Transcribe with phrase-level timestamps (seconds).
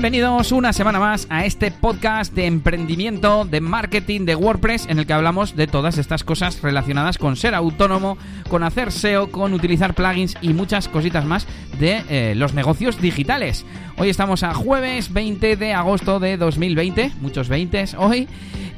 [0.00, 5.06] Bienvenidos una semana más a este podcast de emprendimiento, de marketing, de WordPress, en el
[5.06, 8.16] que hablamos de todas estas cosas relacionadas con ser autónomo,
[8.48, 11.46] con hacer SEO, con utilizar plugins y muchas cositas más
[11.78, 13.66] de eh, los negocios digitales.
[13.98, 18.26] Hoy estamos a jueves 20 de agosto de 2020, muchos 20 hoy,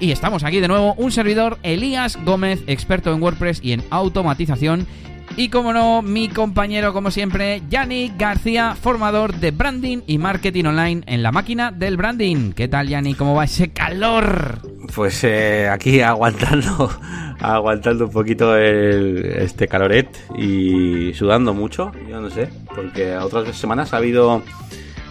[0.00, 4.88] y estamos aquí de nuevo un servidor, Elías Gómez, experto en WordPress y en automatización
[5.36, 11.02] y como no, mi compañero, como siempre, Yannick García, formador de branding y marketing online
[11.06, 12.52] en la máquina del branding.
[12.52, 13.16] ¿Qué tal, Yannick?
[13.16, 14.58] ¿Cómo va ese calor?
[14.94, 16.90] Pues eh, aquí aguantando,
[17.40, 23.94] aguantando un poquito el, este caloret y sudando mucho, yo no sé, porque otras semanas
[23.94, 24.42] ha habido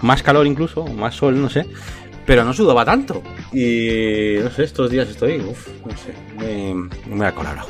[0.01, 1.65] más calor incluso, más sol, no sé,
[2.27, 3.23] pero no sudaba tanto.
[3.51, 7.65] Y no sé, estos días estoy, uff, no sé, me, me ha colado.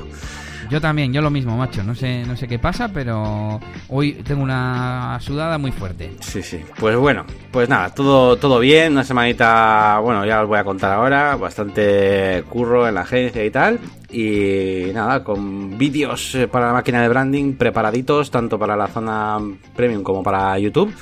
[0.71, 1.83] Yo también, yo lo mismo, macho.
[1.83, 6.11] No sé, no sé qué pasa, pero hoy tengo una sudada muy fuerte.
[6.21, 6.61] Sí, sí.
[6.79, 8.93] Pues bueno, pues nada, todo, todo bien.
[8.93, 11.35] Una semanita, bueno, ya os voy a contar ahora.
[11.35, 13.81] Bastante curro en la agencia y tal.
[14.09, 19.39] Y nada, con vídeos eh, para la máquina de branding preparaditos, tanto para la zona
[19.75, 20.95] premium como para YouTube.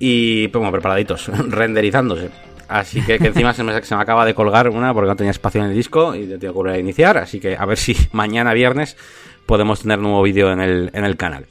[0.00, 2.30] Y, pues, bueno, preparaditos, renderizándose.
[2.68, 5.70] Así que, que encima se me, acaba de colgar una porque no tenía espacio en
[5.70, 7.16] el disco y tengo que volver a iniciar.
[7.18, 8.96] Así que a ver si mañana viernes
[9.46, 11.46] podemos tener nuevo vídeo en el, en el canal.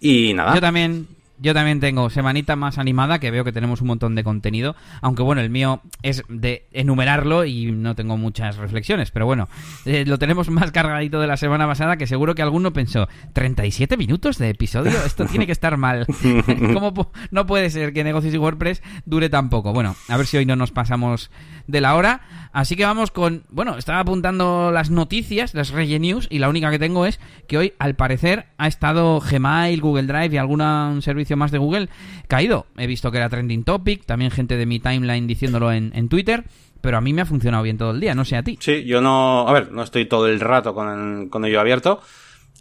[0.00, 0.54] Y nada.
[0.54, 1.06] Yo también,
[1.38, 5.22] yo también tengo semanita más animada, que veo que tenemos un montón de contenido, aunque
[5.22, 9.48] bueno, el mío es de enumerarlo y no tengo muchas reflexiones, pero bueno,
[9.84, 13.96] eh, lo tenemos más cargadito de la semana pasada, que seguro que alguno pensó, 37
[13.96, 16.06] minutos de episodio, esto tiene que estar mal.
[16.72, 19.72] ¿Cómo no puede ser que Negocios y WordPress dure tan poco?
[19.72, 21.30] Bueno, a ver si hoy no nos pasamos
[21.66, 22.20] de la hora.
[22.52, 26.70] Así que vamos con, bueno, estaba apuntando las noticias, las Reye News, y la única
[26.70, 31.23] que tengo es que hoy, al parecer, ha estado Gmail, Google Drive y algún servicio
[31.36, 31.88] más de Google
[32.28, 32.66] caído.
[32.76, 36.44] He visto que era trending topic, también gente de mi timeline diciéndolo en, Twitter
[36.80, 38.58] pero a mí me ha funcionado bien todo el día, no sé a ti.
[38.60, 42.02] Sí, yo no, a ver, no estoy todo el rato con, con ello abierto,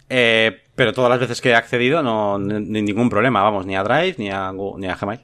[0.08, 3.84] eh, pero todas las veces que he accedido no, ni, ningún problema, vamos, ni a
[3.84, 5.20] Drive ni a, ni a Gmail.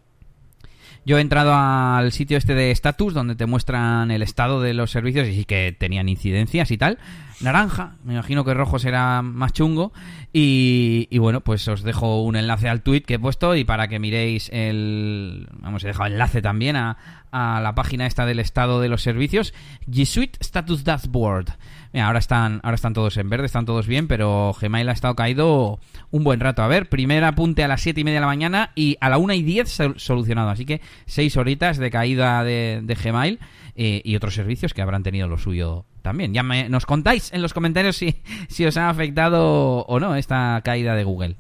[1.10, 4.92] Yo he entrado al sitio este de status donde te muestran el estado de los
[4.92, 7.00] servicios y sí que tenían incidencias y tal.
[7.42, 9.92] Naranja, me imagino que rojo será más chungo.
[10.32, 13.98] Y, bueno, pues os dejo un enlace al tweet que he puesto y para que
[13.98, 15.50] miréis el...
[15.54, 16.98] Vamos, he dejado enlace también a,
[17.32, 19.56] a la página esta del estado de los servicios.
[19.88, 21.58] G Suite Status Dashboard.
[21.92, 25.16] Mira, ahora están, ahora están todos en verde, están todos bien, pero Gmail ha estado
[25.16, 25.80] caído
[26.12, 26.62] un buen rato.
[26.62, 29.18] A ver, primer apunte a las 7 y media de la mañana y a la
[29.18, 30.50] 1 y 10 solucionado.
[30.50, 33.40] Así que 6 horitas de caída de, Gmail
[33.76, 36.34] eh, y otros servicios que habrán tenido lo suyo también.
[36.34, 40.62] Ya me, nos contáis en los comentarios si, si os ha afectado o no esta
[40.64, 41.38] caída de Google.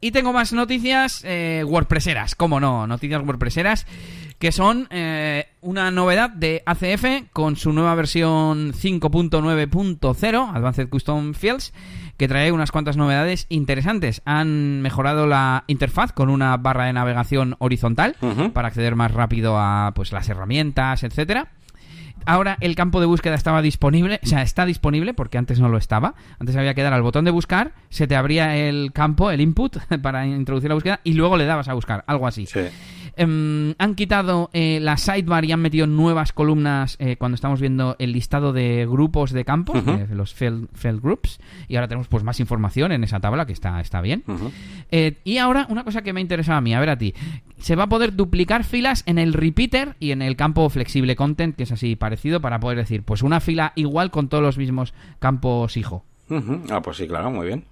[0.00, 3.84] Y tengo más noticias eh, WordPresseras, cómo no, noticias WordPresseras,
[4.38, 11.72] que son eh, una novedad de ACF con su nueva versión 5.9.0, Advanced Custom Fields,
[12.16, 14.22] que trae unas cuantas novedades interesantes.
[14.24, 18.52] Han mejorado la interfaz con una barra de navegación horizontal uh -huh.
[18.52, 21.48] para acceder más rápido a pues las herramientas, etcétera
[22.28, 25.78] ahora el campo de búsqueda estaba disponible, o sea, está disponible porque antes no lo
[25.78, 26.14] estaba.
[26.38, 29.78] Antes había que dar al botón de buscar, se te abría el campo, el input
[30.02, 32.46] para introducir la búsqueda y luego le dabas a buscar, algo así.
[32.46, 32.60] Sí.
[33.18, 37.96] Um, han quitado eh, la sidebar y han metido nuevas columnas eh, cuando estamos viendo
[37.98, 40.06] el listado de grupos de uh -huh.
[40.06, 43.52] de los field, field, groups, y ahora tenemos pues más información en esa tabla que
[43.52, 44.22] está, está bien.
[44.28, 44.50] Uh -huh.
[44.92, 47.14] eh, y ahora una cosa que me interesaba a mí, a ver a ti,
[47.58, 51.56] se va a poder duplicar filas en el repeater y en el campo flexible content,
[51.56, 54.94] que es así parecido, para poder decir, pues una fila igual con todos los mismos
[55.18, 56.04] campos hijo.
[56.30, 56.60] Uh -huh.
[56.70, 57.64] Ah, pues sí, claro, muy bien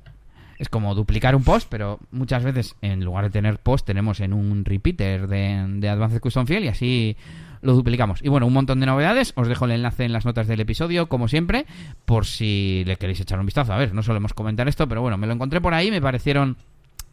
[0.59, 4.33] es como duplicar un post, pero muchas veces en lugar de tener post tenemos en
[4.33, 7.17] un repeater de, de Advanced Custom Field y así
[7.63, 8.23] lo duplicamos.
[8.23, 11.09] Y bueno, un montón de novedades, os dejo el enlace en las notas del episodio,
[11.09, 11.67] como siempre,
[12.05, 13.73] por si le queréis echar un vistazo.
[13.73, 16.57] A ver, no solemos comentar esto, pero bueno, me lo encontré por ahí, me parecieron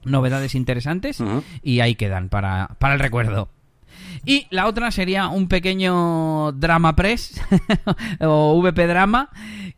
[0.05, 1.43] novedades interesantes uh -huh.
[1.61, 3.49] y ahí quedan para, para el recuerdo.
[4.25, 7.41] Y la otra sería un pequeño drama press
[8.21, 9.29] o VP drama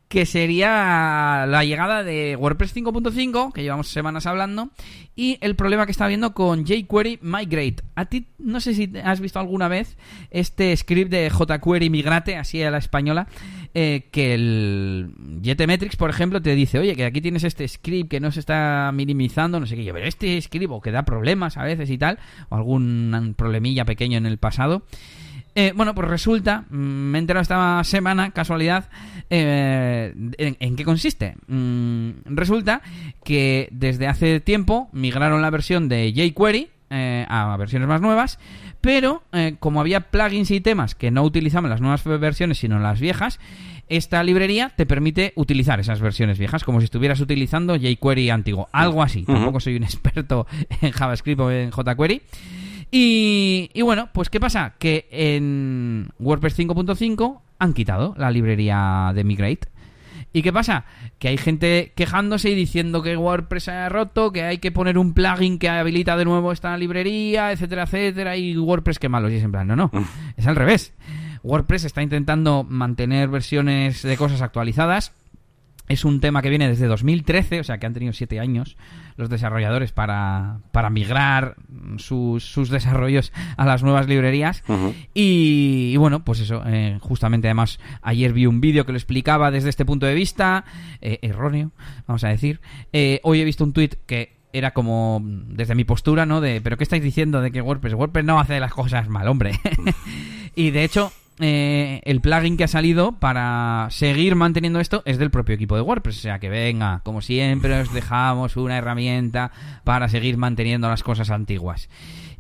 [0.08, 4.70] que sería la llegada de WordPress 5.5, que llevamos semanas hablando,
[5.16, 7.78] y el problema que está habiendo con jQuery Migrate.
[7.96, 9.98] A ti, no sé si has visto alguna vez
[10.30, 13.28] este script de jQuery Migrate, así a la española,
[13.74, 15.12] eh, que el
[15.42, 18.92] GTmetrix, por ejemplo, te dice, oye, que aquí tienes este script que no se está
[18.94, 22.20] minimizando, no sé qué, pero este script o que da problemas a veces y tal,
[22.50, 24.84] o algún problemilla pequeño en el pasado.
[25.56, 28.90] Eh, bueno, pues resulta, mm, me he enterado esta semana, casualidad,
[29.30, 31.36] eh, en, en qué consiste.
[31.48, 32.82] Mm, resulta
[33.24, 38.38] que desde hace tiempo migraron la versión de jQuery eh, a versiones más nuevas,
[38.80, 43.00] pero eh, como había plugins y temas que no utilizaban las nuevas versiones sino las
[43.00, 43.40] viejas,
[43.90, 49.02] esta librería te permite utilizar esas versiones viejas como si estuvieras utilizando jQuery antiguo, algo
[49.02, 49.24] así.
[49.24, 50.46] Tampoco soy un experto
[50.82, 52.22] en JavaScript o en jQuery.
[52.92, 54.76] Y, y bueno, pues ¿qué pasa?
[54.78, 59.68] Que en WordPress 5.5 han quitado la librería de Migrate.
[60.36, 60.84] ¿Y qué pasa?
[61.18, 64.98] Que hay gente quejándose y diciendo que WordPress se ha roto, que hay que poner
[64.98, 69.30] un plugin que habilita de nuevo esta librería, etcétera, etcétera, y WordPress que malo.
[69.30, 69.90] Y es en plan, no, no,
[70.36, 70.94] es al revés.
[71.42, 75.14] WordPress está intentando mantener versiones de cosas actualizadas.
[75.88, 78.76] Es un tema que viene desde 2013, o sea que han tenido siete años
[79.18, 81.56] los desarrolladores para, para migrar
[81.98, 84.64] sus, sus desarrollos a las nuevas librerías.
[85.14, 89.52] y, y, bueno, pues eso, eh, justamente además ayer vi un vídeo que lo explicaba
[89.52, 90.66] desde este punto de vista,
[91.02, 91.72] eh, erróneo,
[92.08, 92.62] vamos a decir.
[92.92, 96.40] Eh, hoy he visto un tuit que era como desde mi postura, ¿no?
[96.40, 97.94] De, pero ¿qué estáis diciendo de que WordPress?
[97.94, 99.60] WordPress no hace las cosas mal, hombre.
[100.56, 105.32] y de hecho, eh, el plugin que ha salido para seguir manteniendo esto es del
[105.32, 106.18] propio equipo de WordPress.
[106.18, 109.52] O sea que venga, como siempre os dejamos una herramienta
[109.84, 111.90] para seguir manteniendo las cosas antiguas.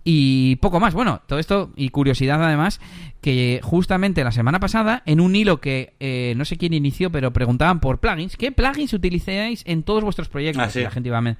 [0.03, 0.93] Y poco más.
[0.93, 2.79] Bueno, todo esto y curiosidad además,
[3.21, 7.33] que justamente la semana pasada, en un hilo que eh, no sé quién inició, pero
[7.33, 10.63] preguntaban por plugins, ¿qué plugins utilizáis en todos vuestros proyectos?
[10.63, 10.81] Ah, sí.
[10.81, 11.37] La gente iba men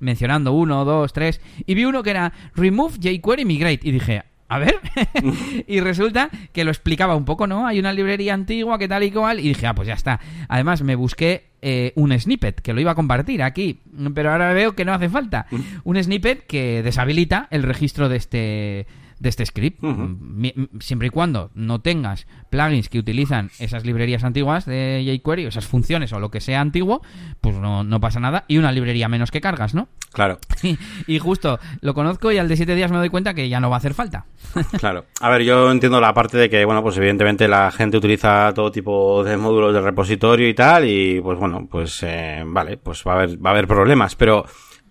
[0.00, 4.58] mencionando uno, dos, tres, y vi uno que era Remove jQuery Migrate, y dije, a
[4.58, 4.76] ver.
[5.66, 7.66] y resulta que lo explicaba un poco, ¿no?
[7.66, 9.40] Hay una librería antigua que tal y cual.
[9.40, 10.20] Y dije, ah, pues ya está.
[10.48, 13.80] Además, me busqué eh, un snippet que lo iba a compartir aquí.
[14.14, 15.46] Pero ahora veo que no hace falta.
[15.84, 18.86] un snippet que deshabilita el registro de este
[19.20, 19.82] de este script.
[19.82, 20.68] Uh -huh.
[20.80, 26.12] Siempre y cuando no tengas plugins que utilizan esas librerías antiguas de jQuery, esas funciones
[26.12, 27.02] o lo que sea antiguo,
[27.40, 28.44] pues no, no pasa nada.
[28.48, 29.88] Y una librería menos que cargas, ¿no?
[30.12, 30.38] Claro.
[30.62, 30.76] Y,
[31.06, 33.70] y, justo lo conozco y al de 7 días me doy cuenta que ya no
[33.70, 34.26] va a hacer falta.
[34.78, 35.04] claro.
[35.20, 38.72] A ver, yo entiendo la parte de que, bueno, pues evidentemente la gente utiliza todo
[38.72, 43.12] tipo de módulos de repositorio y tal, y pues bueno, pues eh, vale, pues va
[43.12, 44.46] a haber, va a haber problemas, pero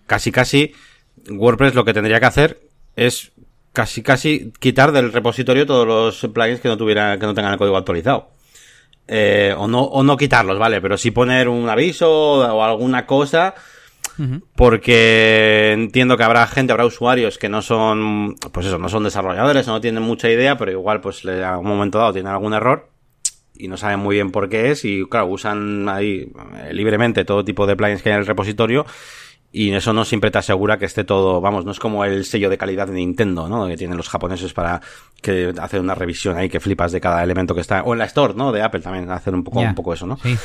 [0.06, 0.72] casi casi
[1.30, 2.60] WordPress lo que tendría que hacer
[2.96, 3.32] es
[3.72, 7.58] casi casi quitar del repositorio todos los plugins que no tuvieran que no tengan el
[7.58, 8.30] código actualizado
[9.06, 13.54] eh, o no o no quitarlos vale pero sí poner un aviso o alguna cosa
[14.18, 14.42] uh -huh.
[14.54, 19.66] porque entiendo que habrá gente habrá usuarios que no son pues eso no son desarrolladores
[19.66, 22.90] no tienen mucha idea pero igual pues a un momento dado tienen algún error
[23.58, 26.30] y no saben muy bien por qué es y claro usan ahí
[26.62, 28.86] eh, libremente todo tipo de plugins que hay en el repositorio
[29.50, 32.50] y eso no siempre te asegura que esté todo, vamos, no es como el sello
[32.50, 33.66] de calidad de Nintendo, ¿no?
[33.66, 34.82] Que tienen los japoneses para
[35.22, 38.04] que hacen una revisión ahí que flipas de cada elemento que está, o en la
[38.04, 38.52] Store, ¿no?
[38.52, 39.70] De Apple también hacen un poco, yeah.
[39.70, 40.18] un poco eso, ¿no?
[40.18, 40.36] Sí.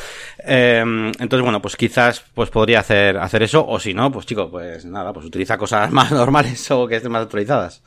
[0.45, 0.79] Eh,
[1.19, 4.85] entonces, bueno, pues quizás pues podría hacer, hacer eso, o si no, pues chico, pues
[4.85, 7.83] nada, pues utiliza cosas más normales o que estén más actualizadas.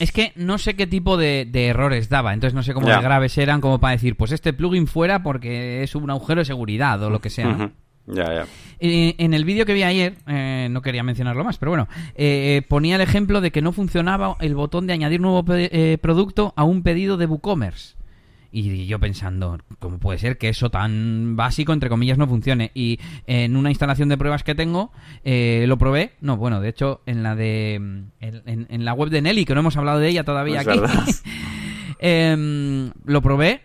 [0.00, 2.96] Es que no sé qué tipo de, de errores daba, entonces no sé cómo yeah.
[2.96, 6.44] de graves eran como para decir, pues este plugin fuera porque es un agujero de
[6.44, 7.64] seguridad o lo que sea, ¿no?
[7.64, 7.72] Uh -huh.
[8.08, 8.46] Ya, ya.
[8.80, 12.62] Eh, en el vídeo que vi ayer, eh, no quería mencionarlo más, pero bueno, eh,
[12.68, 16.64] ponía el ejemplo de que no funcionaba el botón de añadir nuevo eh, producto a
[16.64, 17.98] un pedido de WooCommerce.
[18.50, 22.70] Y yo pensando, ¿cómo puede ser que eso tan básico, entre comillas, no funcione?
[22.74, 24.90] Y en una instalación de pruebas que tengo,
[25.22, 26.12] eh, lo probé.
[26.22, 27.74] No, bueno, de hecho, en la de.
[28.20, 30.80] En, la web de Nelly, que no hemos hablado de ella todavía aquí.
[31.98, 33.60] eh, lo probé.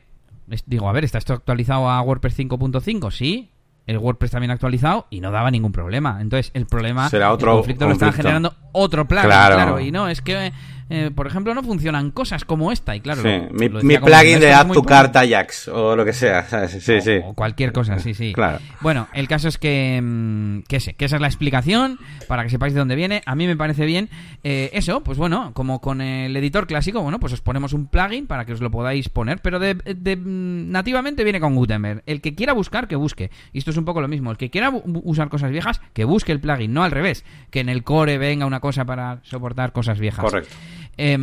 [0.65, 3.11] Digo, a ver, ¿está esto actualizado a WordPress 5.5?
[3.11, 3.52] Sí,
[3.87, 6.19] el WordPress también actualizado y no daba ningún problema.
[6.21, 8.05] Entonces, el problema, Será otro el conflicto, conflicto.
[8.05, 9.55] lo estaba generando otro plugin, claro.
[9.55, 9.79] claro.
[9.79, 10.53] Y no, es que,
[10.89, 12.95] eh, por ejemplo, no funcionan cosas como esta.
[12.95, 13.27] Y claro, sí.
[13.27, 16.43] lo, mi, lo mi plugin de Add to Cart Ajax o lo que sea.
[16.67, 17.19] Sí, o, sí.
[17.23, 18.33] O cualquier cosa, sí, sí.
[18.33, 18.59] Claro.
[18.81, 22.49] Bueno, el caso es que, mm, que, sé, que esa es la explicación para que
[22.49, 23.21] sepáis de dónde viene.
[23.25, 24.09] A mí me parece bien
[24.43, 28.27] eh, eso, pues bueno, como con el editor clásico, bueno, pues os ponemos un plugin
[28.27, 32.03] para que os lo podáis poner, pero de, de, de mm, nativamente viene con Gutenberg.
[32.05, 33.31] El que quiera buscar, que busque.
[33.51, 34.31] Y esto es un poco lo mismo.
[34.31, 34.71] El que quiera
[35.03, 37.23] usar cosas viejas, que busque el plugin, no al revés.
[37.49, 40.23] Que en el core venga una cosa para soportar cosas viejas.
[40.23, 40.53] Correcto.
[40.97, 41.17] Eh,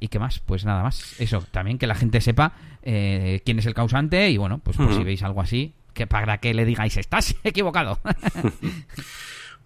[0.00, 0.40] ¿Y qué más?
[0.40, 1.20] Pues nada más.
[1.20, 2.52] Eso, también que la gente sepa
[2.82, 4.98] eh, quién es el causante y bueno, pues, pues uh -huh.
[4.98, 8.00] si veis algo así, que para que le digáis, estás equivocado.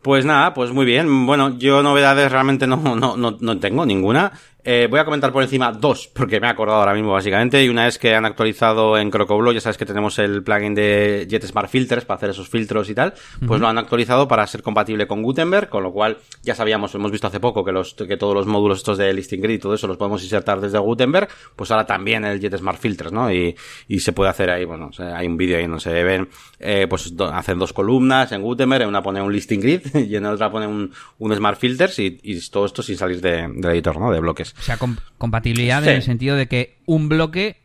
[0.02, 1.26] Pues nada, pues muy bien.
[1.26, 4.32] Bueno, yo novedades realmente no, no, no, no tengo ninguna.
[4.64, 7.64] Eh, voy a comentar por encima dos, porque me he acordado ahora mismo básicamente.
[7.64, 11.26] Y una es que han actualizado en CrocoBlo, ya sabes que tenemos el plugin de
[11.28, 13.14] Jet Smart Filters para hacer esos filtros y tal.
[13.46, 17.10] Pues lo han actualizado para ser compatible con Gutenberg, con lo cual ya sabíamos, hemos
[17.10, 19.74] visto hace poco que, los, que todos los módulos estos de Listing Grid y todo
[19.74, 21.28] eso los podemos insertar desde Gutenberg.
[21.56, 23.32] Pues ahora también el Jet Smart Filters, ¿no?
[23.32, 23.56] Y,
[23.88, 26.28] y se puede hacer ahí, bueno, hay un vídeo ahí donde se ven,
[26.60, 30.22] eh, pues hacen dos columnas en Gutenberg, en una pone un Listing Grid y en
[30.22, 33.72] la otra pone un, un Smart Filters y, y todo esto sin salir de, del
[33.72, 34.12] editor, ¿no?
[34.12, 34.51] De bloques.
[34.58, 37.62] O sea, com compatibilidad en el sentido de que un bloque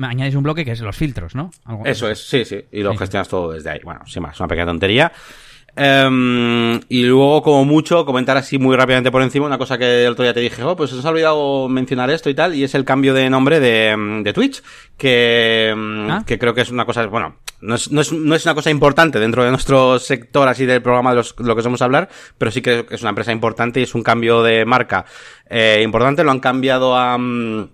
[0.00, 1.50] añades un bloque que es los filtros, ¿no?
[1.84, 2.64] Eso es, sí, sí.
[2.72, 3.80] Y lo gestionas todo desde ahí.
[3.84, 5.12] Bueno, sin más, una pequeña tontería.
[5.76, 10.12] Um, y luego, como mucho, comentar así muy rápidamente por encima una cosa que el
[10.12, 12.74] otro día te dije, oh, pues nos ha olvidado mencionar esto y tal, y es
[12.74, 14.62] el cambio de nombre de, de Twitch,
[14.96, 15.74] que,
[16.10, 16.22] ¿Ah?
[16.24, 18.70] que creo que es una cosa, bueno, no es, no, es, no es una cosa
[18.70, 22.08] importante dentro de nuestro sector así del programa de, los, lo que somos a hablar,
[22.38, 25.06] pero sí que es una empresa importante y es un cambio de marca
[25.48, 27.16] eh, importante, lo han cambiado a...
[27.16, 27.68] Um,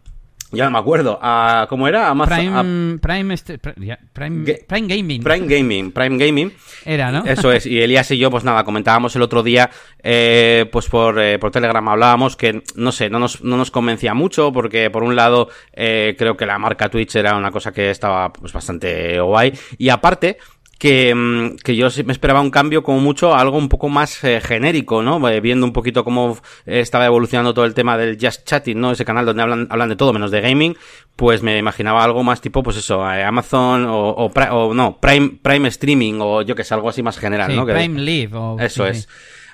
[0.53, 1.19] ya no me acuerdo.
[1.23, 2.09] ¿A, ¿Cómo era?
[2.09, 5.23] Amazon, Prime, Prime, este, Prime, Prime, Gaming.
[5.23, 5.93] Prime Gaming.
[5.93, 6.53] Prime Gaming.
[6.85, 7.25] Era, ¿no?
[7.25, 7.67] Eso es.
[7.67, 9.71] Y Elías y yo, pues nada, comentábamos el otro día,
[10.03, 14.15] eh, pues por, eh, por Telegram hablábamos que, no sé, no nos, no nos convencía
[14.15, 17.91] mucho porque, por un lado, eh, creo que la marca Twitch era una cosa que
[17.91, 19.53] estaba pues bastante guay.
[19.79, 20.39] Y aparte,
[20.81, 24.41] que, mm, que yo me esperaba un cambio como mucho algo un poco más eh,
[24.41, 25.29] genérico, ¿no?
[25.29, 28.91] Eh, viendo un poquito cómo eh, estaba evolucionando todo el tema del Just Chatting, ¿no?
[28.91, 30.75] Ese canal donde hablan, hablan de todo menos de gaming,
[31.17, 35.69] pues me imaginaba algo más tipo, pues eso, Amazon o, o, o, no, Prime, Prime
[35.69, 37.67] Streaming o yo que sé, algo así más general, sí, ¿no?
[37.67, 38.59] Prime Live o...
[38.59, 39.07] Eso es.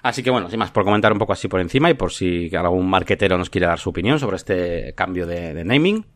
[0.04, 2.54] Así que bueno, sin más, por comentar un poco así por encima y por si
[2.54, 6.06] algún marquetero nos quiere dar su opinión sobre este cambio de, de naming,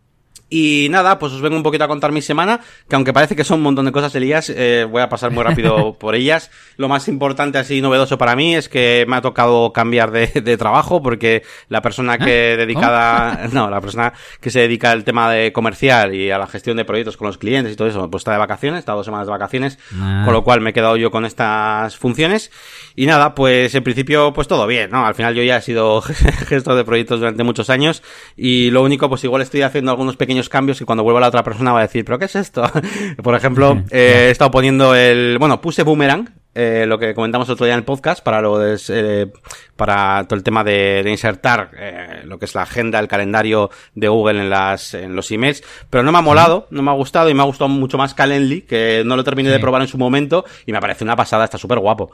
[0.51, 3.45] y nada, pues os vengo un poquito a contar mi semana, que aunque parece que
[3.45, 6.51] son un montón de cosas, Elías, eh, voy a pasar muy rápido por ellas.
[6.77, 10.57] Lo más importante, así novedoso para mí, es que me ha tocado cambiar de, de
[10.57, 12.57] trabajo, porque la persona que ¿Eh?
[12.57, 16.77] dedicada, no, la persona que se dedica al tema de comercial y a la gestión
[16.77, 19.29] de proyectos con los clientes y todo eso, pues está de vacaciones, está dos semanas
[19.29, 20.23] de vacaciones, ah.
[20.25, 22.51] con lo cual me he quedado yo con estas funciones.
[22.97, 25.07] Y nada, pues en principio, pues todo bien, ¿no?
[25.07, 26.03] Al final yo ya he sido
[26.49, 28.03] gestor de proyectos durante muchos años,
[28.37, 31.43] y lo único, pues igual estoy haciendo algunos pequeños cambios y cuando vuelva la otra
[31.43, 32.63] persona va a decir, ¿pero qué es esto?
[33.23, 37.65] Por ejemplo, eh, he estado poniendo el, bueno, puse Boomerang, eh, lo que comentamos otro
[37.65, 39.33] día en el podcast para lo de, eh,
[39.81, 43.71] para todo el tema de, de insertar eh, lo que es la agenda, el calendario
[43.95, 46.95] de Google en las en los emails, pero no me ha molado, no me ha
[46.95, 49.55] gustado y me ha gustado mucho más Calendly, que no lo terminé sí.
[49.55, 52.13] de probar en su momento y me parece una pasada, está súper guapo.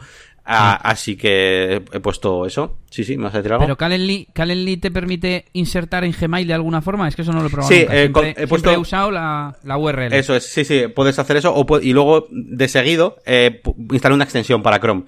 [0.48, 2.78] Ah, así que he puesto eso.
[2.88, 3.64] Sí, sí, ¿me vas a decir algo?
[3.64, 7.40] Pero Calendly, Calendly te permite insertar en Gmail de alguna forma, es que eso no
[7.40, 7.68] lo he probado.
[7.68, 7.80] Sí.
[7.80, 8.70] Eh, Siempre, he, puesto...
[8.70, 10.12] he usado la, la, URL.
[10.12, 14.22] Eso es, sí, sí, puedes hacer eso o, y luego de seguido eh, instalar una
[14.22, 15.02] extensión para Chrome.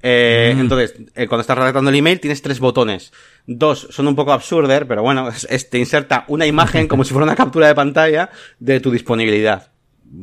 [0.00, 0.60] Eh, mm.
[0.60, 3.12] Entonces, eh, cuando estás redactando el email tienes tres botones.
[3.46, 5.28] Dos son un poco absurder, pero bueno,
[5.70, 9.72] te inserta una imagen como si fuera una captura de pantalla de tu disponibilidad.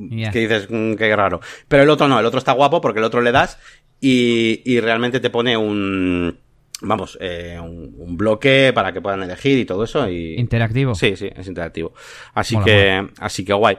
[0.09, 0.31] Yeah.
[0.31, 1.41] Que dices, mmm, qué raro.
[1.67, 3.57] Pero el otro no, el otro está guapo porque el otro le das
[3.99, 6.37] y, y realmente te pone un
[6.81, 10.09] vamos, eh, un, un, bloque para que puedan elegir y todo eso.
[10.09, 10.35] Y...
[10.35, 10.95] Interactivo.
[10.95, 11.93] Sí, sí, es interactivo.
[12.33, 13.13] Así mola, que, mola.
[13.19, 13.77] así que guay.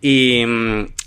[0.00, 0.42] Y,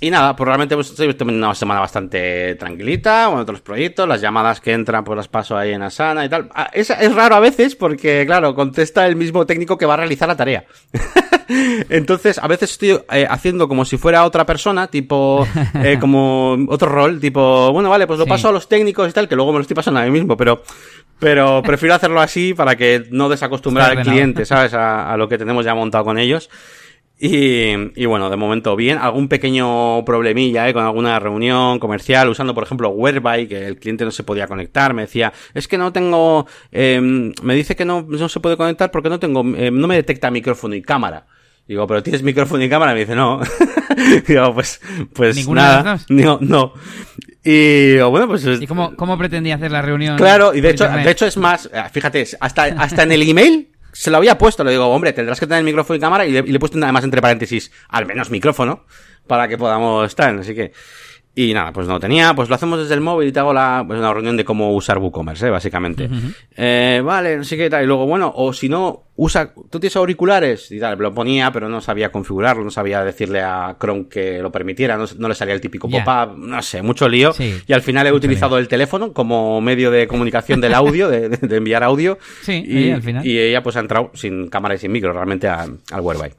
[0.02, 4.20] y nada, pues realmente pues, estoy teniendo una semana bastante tranquilita con otros proyectos, las
[4.20, 6.50] llamadas que entran pues las paso ahí en Asana y tal.
[6.74, 10.28] Es, es raro a veces porque, claro, contesta el mismo técnico que va a realizar
[10.28, 10.66] la tarea.
[11.90, 15.48] Entonces, a veces estoy eh, haciendo como si fuera otra persona, tipo,
[15.84, 18.30] eh, como otro rol, tipo, bueno, vale, pues lo sí.
[18.30, 20.36] paso a los técnicos y tal, que luego me lo estoy pasando a mí mismo,
[20.36, 20.64] pero,
[21.20, 24.74] pero prefiero hacerlo así para que no desacostumbrar al cliente, ¿sabes?
[24.82, 26.50] A, a, lo que tenemos ya montado con ellos.
[27.24, 28.98] Y, y, bueno, de momento bien.
[28.98, 30.74] Algún pequeño problemilla ¿eh?
[30.74, 34.96] con alguna reunión comercial, usando por ejemplo Whereby, que el cliente no se podía conectar.
[34.96, 38.90] Me decía, es que no tengo, eh, me dice que no, no se puede conectar
[38.90, 41.28] porque no tengo, eh, no me detecta micrófono y cámara.
[41.68, 42.96] Digo, pero tienes micrófono y cámara.
[42.96, 43.40] Me dice, no.
[44.28, 44.82] Digo, pues,
[45.14, 45.78] pues ¿Ninguna nada.
[45.78, 46.10] De las dos?
[46.10, 46.74] No, no.
[47.44, 48.48] Y bueno, pues.
[48.60, 50.18] ¿Y cómo, cómo pretendía hacer la reunión?
[50.18, 54.12] Claro, y de hecho, de hecho es más, fíjate, hasta, hasta en el email se
[54.12, 56.48] lo había puesto, le digo, hombre, tendrás que tener micrófono y cámara, y le, y
[56.48, 58.86] le he puesto además entre paréntesis, al menos micrófono,
[59.28, 60.72] para que podamos estar, así que...
[61.34, 63.86] Y nada, pues no tenía, pues lo hacemos desde el móvil y te hago la,
[63.88, 65.50] pues una reunión de cómo usar WooCommerce, ¿eh?
[65.50, 66.06] básicamente.
[66.06, 66.36] Uh -huh.
[66.58, 67.84] eh, vale, no sé qué tal.
[67.84, 71.70] Y luego, bueno, o si no, usa, tú tienes auriculares y tal, lo ponía, pero
[71.70, 75.54] no sabía configurarlo, no sabía decirle a Chrome que lo permitiera, no, no le salía
[75.54, 76.04] el típico yeah.
[76.04, 77.32] pop-up, no sé, mucho lío.
[77.32, 81.30] Sí, y al final he utilizado el teléfono como medio de comunicación del audio, de,
[81.30, 82.18] de, enviar audio.
[82.42, 83.26] Sí, y, al final.
[83.26, 86.34] y ella pues ha entrado sin cámara y sin micro realmente a, al Whereby.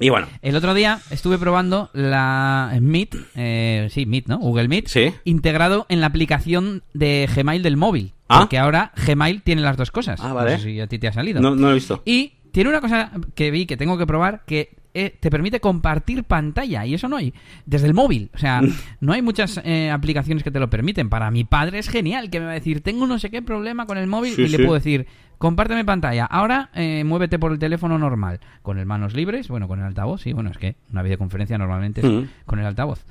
[0.00, 0.26] Y bueno.
[0.42, 4.38] El otro día estuve probando la Meet, eh, sí, Meet, ¿no?
[4.38, 4.88] Google Meet.
[4.88, 5.12] Sí.
[5.24, 8.14] Integrado en la aplicación de Gmail del móvil.
[8.28, 8.40] ¿Ah?
[8.40, 10.20] Porque ahora Gmail tiene las dos cosas.
[10.22, 10.52] Ah, vale.
[10.52, 11.40] No sé si a ti te ha salido.
[11.40, 12.02] No, no lo he visto.
[12.04, 16.24] Y tiene una cosa que vi que tengo que probar que eh, te permite compartir
[16.24, 17.32] pantalla y eso no hay
[17.66, 18.30] desde el móvil.
[18.34, 18.60] O sea,
[19.00, 21.08] no hay muchas eh, aplicaciones que te lo permiten.
[21.08, 23.86] Para mi padre es genial que me va a decir, tengo no sé qué problema
[23.86, 25.06] con el móvil Sí, y le puedo decir,
[25.40, 26.26] compárteme pantalla.
[26.26, 30.20] Ahora eh, muévete por el teléfono normal, con el manos libres, bueno, con el altavoz,
[30.20, 32.26] sí, bueno, es que una videoconferencia normalmente es Ujú.
[32.44, 33.04] con el altavoz.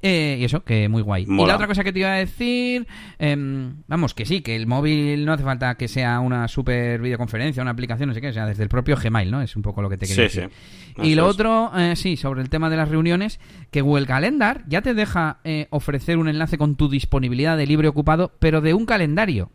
[0.00, 1.24] Eh, y eso, que muy guay.
[1.28, 2.86] Y la otra cosa que te iba a decir,
[3.18, 7.62] em, vamos, que sí, que el móvil no hace falta que sea una super videoconferencia,
[7.62, 9.40] una aplicación, no sé qué, o sea, desde el propio Gmail, ¿no?
[9.42, 10.50] Es un poco lo que te quería Sí, decir.
[10.96, 11.02] sí.
[11.02, 14.80] Y lo otro, eh, sí, sobre el tema de las reuniones, que Google Calendar ya
[14.82, 18.86] te deja eh, ofrecer un enlace con tu disponibilidad de libre ocupado, pero de un
[18.86, 19.50] calendario.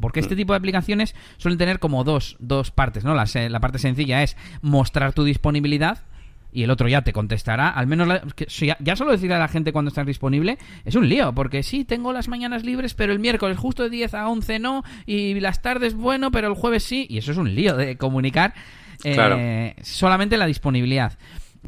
[0.00, 0.24] Porque Mm.
[0.24, 3.14] este tipo de aplicaciones suelen tener como dos, dos partes, ¿no?
[3.14, 3.26] La,
[3.60, 6.02] parte sencilla es mostrar tu disponibilidad
[6.52, 7.68] y el otro ya te contestará.
[7.68, 10.94] Al menos la- que- ya, ya solo decirle a la gente cuando estás disponible es
[10.94, 14.28] un lío, porque sí, tengo las mañanas libres, pero el miércoles justo de 10 a
[14.28, 17.76] 11 no, y las tardes bueno, pero el jueves sí, y eso es un lío
[17.76, 18.54] de comunicar
[19.04, 19.36] eh, Claro.
[19.82, 21.18] solamente la disponibilidad.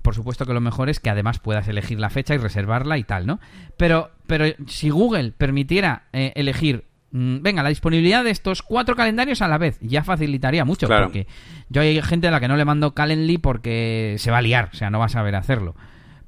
[0.00, 3.04] Por supuesto que lo mejor es que además puedas elegir la fecha y reservarla y
[3.04, 3.40] tal, ¿no?
[3.76, 9.42] Pero, pero si Google permitiera eh, elegir, mm, venga, la disponibilidad de estos cuatro calendarios
[9.42, 10.86] a la vez, ya facilitaría mucho.
[10.86, 11.06] Claro.
[11.06, 11.26] Porque
[11.68, 14.70] yo hay gente a la que no le mando Calendly porque se va a liar,
[14.72, 15.74] o sea, no va a saber hacerlo.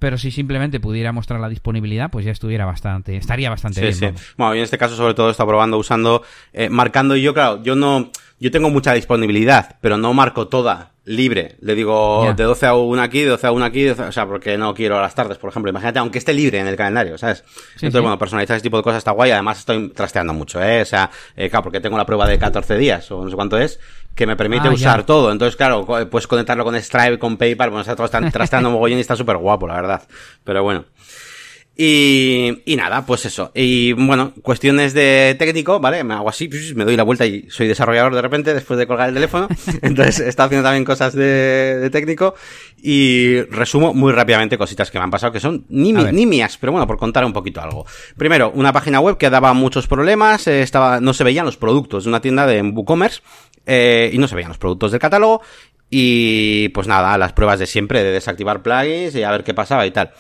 [0.01, 3.95] Pero si simplemente pudiera mostrar la disponibilidad, pues ya estuviera bastante, estaría bastante Sí, bien.
[3.95, 4.05] sí.
[4.07, 4.35] vamos.
[4.37, 7.77] Bueno, yo en este caso sobre todo está probando usando, eh, marcando yo, claro, yo
[7.77, 11.57] no, yo tengo mucha disponibilidad, pero no marco toda libre.
[11.61, 14.13] Le digo de 12 a 1 aquí, de 12 a 1 aquí, de 12 o
[14.13, 15.71] sea, porque no quiero a las tardes, por ejemplo.
[15.71, 17.43] Imagínate, aunque esté libre en el calendario, ¿sabes?
[17.75, 17.99] Entonces, sí.
[18.01, 19.33] bueno, personalizar ese tipo de cosas está guay.
[19.33, 20.83] Además, estoy trasteando mucho, ¿eh?
[20.83, 23.59] O sea, eh, claro, porque tengo la prueba de 14 días, o no sé cuánto
[23.59, 23.81] es,
[24.15, 25.07] que me permite Ah, usar ya.
[25.07, 25.33] todo.
[25.33, 29.17] Entonces, claro, puedes conectarlo con Stripe, con PayPal, bueno, está trastan- trasteando mogollón y está
[29.17, 30.03] súper guapo, la verdad.
[30.45, 30.85] Pero bueno.
[31.83, 33.53] Y, y nada, pues eso.
[33.55, 36.05] Y bueno, cuestiones de técnico, ¿vale?
[36.05, 39.09] Me hago así, me doy la vuelta y soy desarrollador de repente después de colgar
[39.09, 39.49] el teléfono.
[39.83, 42.35] Entonces está haciendo también cosas de, de técnico.
[42.83, 46.15] Y resumo muy rápidamente cositas que me han pasado que son ni, A mi- ver.
[46.15, 47.87] ni mías, pero bueno, por contar un poquito algo.
[48.19, 52.05] Primero, una página web que daba muchos problemas, eh, estaba, no se veían los productos
[52.05, 53.21] de una tienda de WooCommerce,
[53.73, 55.43] eh, y no se veían los productos del catálogo.
[55.89, 59.87] Y pues nada, las pruebas de siempre, de desactivar plugins y a ver qué pasaba
[59.87, 60.11] y tal.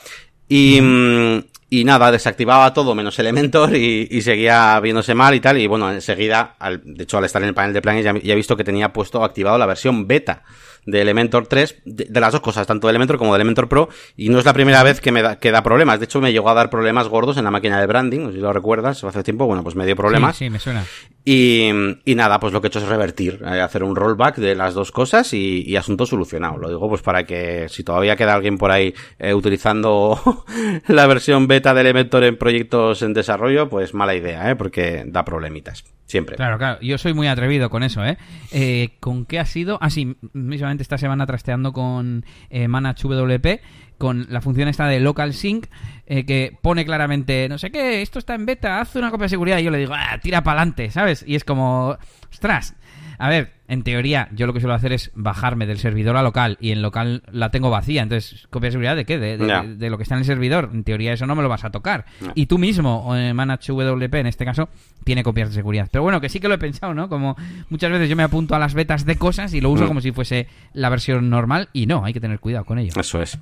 [0.49, 5.59] Y, mm, y nada, desactivaba todo menos Elementor y, seguía viéndose mal y tal.
[5.59, 8.57] Y bueno, enseguida, de hecho, al estar en el panel de plugins ya he visto
[8.57, 10.45] que tenía puesto activado la versión beta
[10.87, 13.89] de Elementor 3, de, de las dos cosas, tanto de Elementor como de Elementor Pro.
[14.17, 15.99] Y no es la primera vez que me da, que da problemas.
[15.99, 18.53] De hecho, me llegó a dar problemas gordos en la máquina de branding, si lo
[18.53, 20.37] recuerdas, hace tiempo, bueno, pues me dio problemas.
[20.37, 20.85] Sí, sí, me suena.
[21.25, 21.69] Y,
[22.05, 24.75] y nada, pues lo que he hecho es revertir, eh, hacer un rollback de las
[24.75, 26.57] dos cosas y, y asunto solucionado.
[26.57, 30.19] Lo digo pues para que si todavía queda alguien por ahí eh, utilizando
[30.89, 34.57] la versión beta de Elementor en proyectos en desarrollo, pues mala idea, ¿eh?
[34.57, 35.85] porque da problemitas.
[36.11, 36.35] Siempre.
[36.35, 36.81] Claro, claro.
[36.81, 38.19] Yo soy muy atrevido con eso, ¿eh?
[38.51, 39.79] Eh, ¿Con qué ha sido?
[39.81, 43.61] Ah, sí, mismamente esta semana trasteando con eh, Manage WP,
[43.97, 45.69] con la función esta de Local Sync,
[46.07, 49.29] eh, que pone claramente, no sé qué, esto está en beta, haz una copia de
[49.29, 49.59] seguridad.
[49.59, 51.25] Y yo le digo, ah, tira para adelante, ¿sabes?
[51.25, 51.97] Y es como,
[52.29, 52.75] ostras.
[53.23, 56.57] A ver, en teoría, yo lo que suelo hacer es bajarme del servidor a local
[56.59, 58.03] y en local la tengo vacía.
[58.03, 59.19] Entonces, ¿copia de seguridad de qué?
[59.19, 59.63] De, de- Ya.
[59.63, 60.71] de lo que está en el servidor.
[60.73, 62.07] En teoría, eso no me lo vas a tocar.
[62.35, 64.71] Y tú mismo, eh, Manage WP en este caso,
[65.05, 65.87] tiene copias de seguridad.
[65.93, 67.11] Pero bueno, que sí que lo he pensado, ¿no?
[67.11, 67.37] Como
[67.69, 69.89] muchas veces yo me apunto a las betas de cosas y lo uso Mm.
[69.89, 72.93] como si fuese la versión normal y no, hay que tener cuidado con ello.
[72.99, 73.39] Eso es.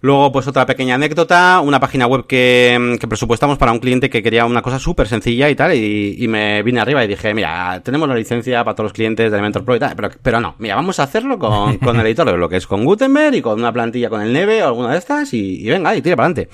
[0.00, 4.22] Luego, pues otra pequeña anécdota, una página web que, que presupuestamos para un cliente que
[4.22, 7.80] quería una cosa súper sencilla y tal, y, y me vine arriba y dije, mira,
[7.84, 10.54] tenemos la licencia para todos los clientes de Elementor Pro y tal, pero, pero no,
[10.58, 13.72] mira, vamos a hacerlo con, con el editor de bloques, con Gutenberg y con una
[13.72, 16.48] plantilla con el Neve o alguna de estas, y, y venga, y tira para adelante.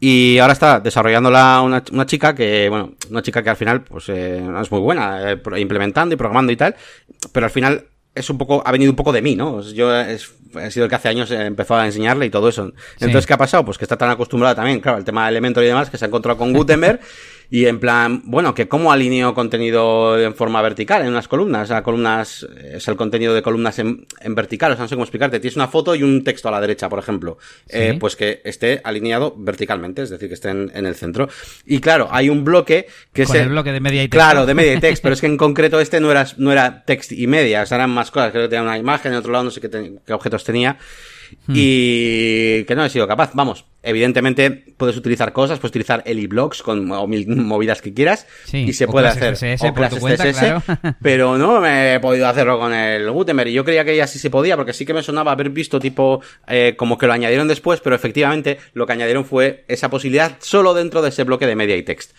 [0.00, 4.08] Y ahora está desarrollándola una, una chica que, bueno, una chica que al final, pues,
[4.08, 6.74] eh, es muy buena, eh, implementando y programando y tal,
[7.32, 9.62] pero al final es un poco, ha venido un poco de mí, ¿no?
[9.62, 12.72] Yo es- he sido el que hace años eh, empezó a enseñarle y todo eso.
[13.00, 13.64] Entonces, ¿qué ha pasado?
[13.64, 16.04] Pues que está tan acostumbrada también, claro, al tema de Elementor y demás, que se
[16.04, 17.00] ha encontrado con Gutenberg
[17.52, 21.66] y en plan, bueno, que cómo alineo contenido en forma vertical en unas columnas, o
[21.66, 24.94] sea, columnas, eh, es el contenido de columnas en, en vertical, o sea, no sé
[24.94, 25.38] cómo explicarte.
[25.38, 27.36] Tienes una foto y un texto a la derecha, por ejemplo.
[27.68, 31.28] Eh, pues que esté alineado verticalmente, es decir, que esté en, en el centro.
[31.66, 34.16] Y claro, hay un bloque que Con es el bloque de media y texto.
[34.16, 36.84] Claro, de media y text, pero es que en concreto este no era, no era
[36.86, 39.30] text y media, o sea, eran más cosas, creo que tenía una imagen, en otro
[39.30, 40.78] lado no sé qué objetos tenía.
[41.46, 41.54] Hmm.
[41.56, 43.30] Y que no he sido capaz.
[43.34, 48.26] Vamos, evidentemente puedes utilizar cosas, puedes utilizar el blocks con o mil movidas que quieras
[48.44, 49.34] Sí, y se puede hacer.
[49.34, 50.62] CSS o clases cuenta, CSS, claro.
[51.02, 53.48] pero no me he podido hacerlo con el Gutenberg.
[53.48, 55.80] Y yo creía que ya sí se podía, porque sí que me sonaba haber visto
[55.80, 60.36] tipo eh, como que lo añadieron después, pero efectivamente lo que añadieron fue esa posibilidad
[60.40, 62.12] solo dentro de ese bloque de media y text.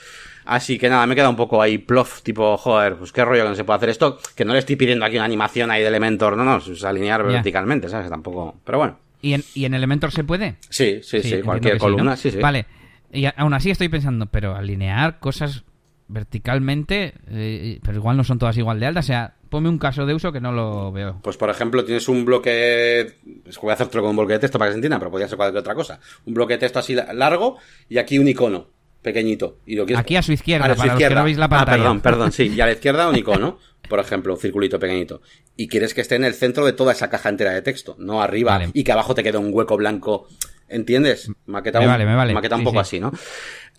[0.45, 3.49] Así que nada, me queda un poco ahí plof, tipo, joder, pues qué rollo que
[3.49, 5.87] no se puede hacer esto, que no le estoy pidiendo aquí una animación ahí de
[5.87, 8.09] Elementor, no, no, es alinear verticalmente, ¿sabes?
[8.09, 8.99] Tampoco, pero bueno.
[9.21, 10.57] ¿Y en, ¿Y en Elementor se puede?
[10.69, 12.39] Sí, sí, sí, cualquier columna, sí, sí.
[12.39, 12.65] Vale,
[13.11, 15.63] y aún así estoy pensando, pero alinear cosas
[16.07, 19.05] verticalmente, eh, pero igual no son todas igual de altas.
[19.05, 21.19] O sea, ponme un caso de uso que no lo veo.
[21.21, 23.15] Pues por ejemplo, tienes un bloque.
[23.61, 25.37] Voy a hacértelo con un bloque de texto para que se entienda, pero podría ser
[25.37, 25.99] cualquier otra cosa.
[26.25, 27.57] Un bloque de texto así largo
[27.89, 28.67] y aquí un icono
[29.03, 29.59] pequeñito.
[29.65, 31.21] Y lo Aquí a su izquierda, a para izquierda.
[31.21, 31.71] Los que no la pantalla.
[31.73, 32.47] Ah, perdón, perdón, sí.
[32.55, 35.21] Y a la izquierda un icono, por ejemplo, un circulito pequeñito.
[35.55, 38.23] Y quieres que esté en el centro de toda esa caja entera de texto, no
[38.23, 38.59] arriba.
[38.73, 40.27] Y que abajo te quede un hueco blanco.
[40.67, 41.29] ¿Entiendes?
[41.45, 42.33] Maqueta, me vale, me vale.
[42.33, 43.11] maqueta un poco así, ¿no?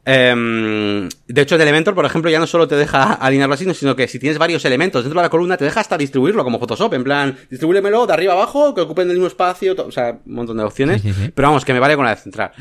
[0.06, 3.96] Em, de hecho, el Elementor, por ejemplo, ya no solo te deja alinearlo así, sino
[3.96, 6.92] que si tienes varios elementos dentro de la columna, te deja hasta distribuirlo como Photoshop.
[6.94, 10.58] En plan, distribúlemelo de arriba abajo, que ocupen el mismo espacio, o sea, un montón
[10.58, 11.02] de opciones.
[11.34, 12.52] pero vamos, que me vale con la de central.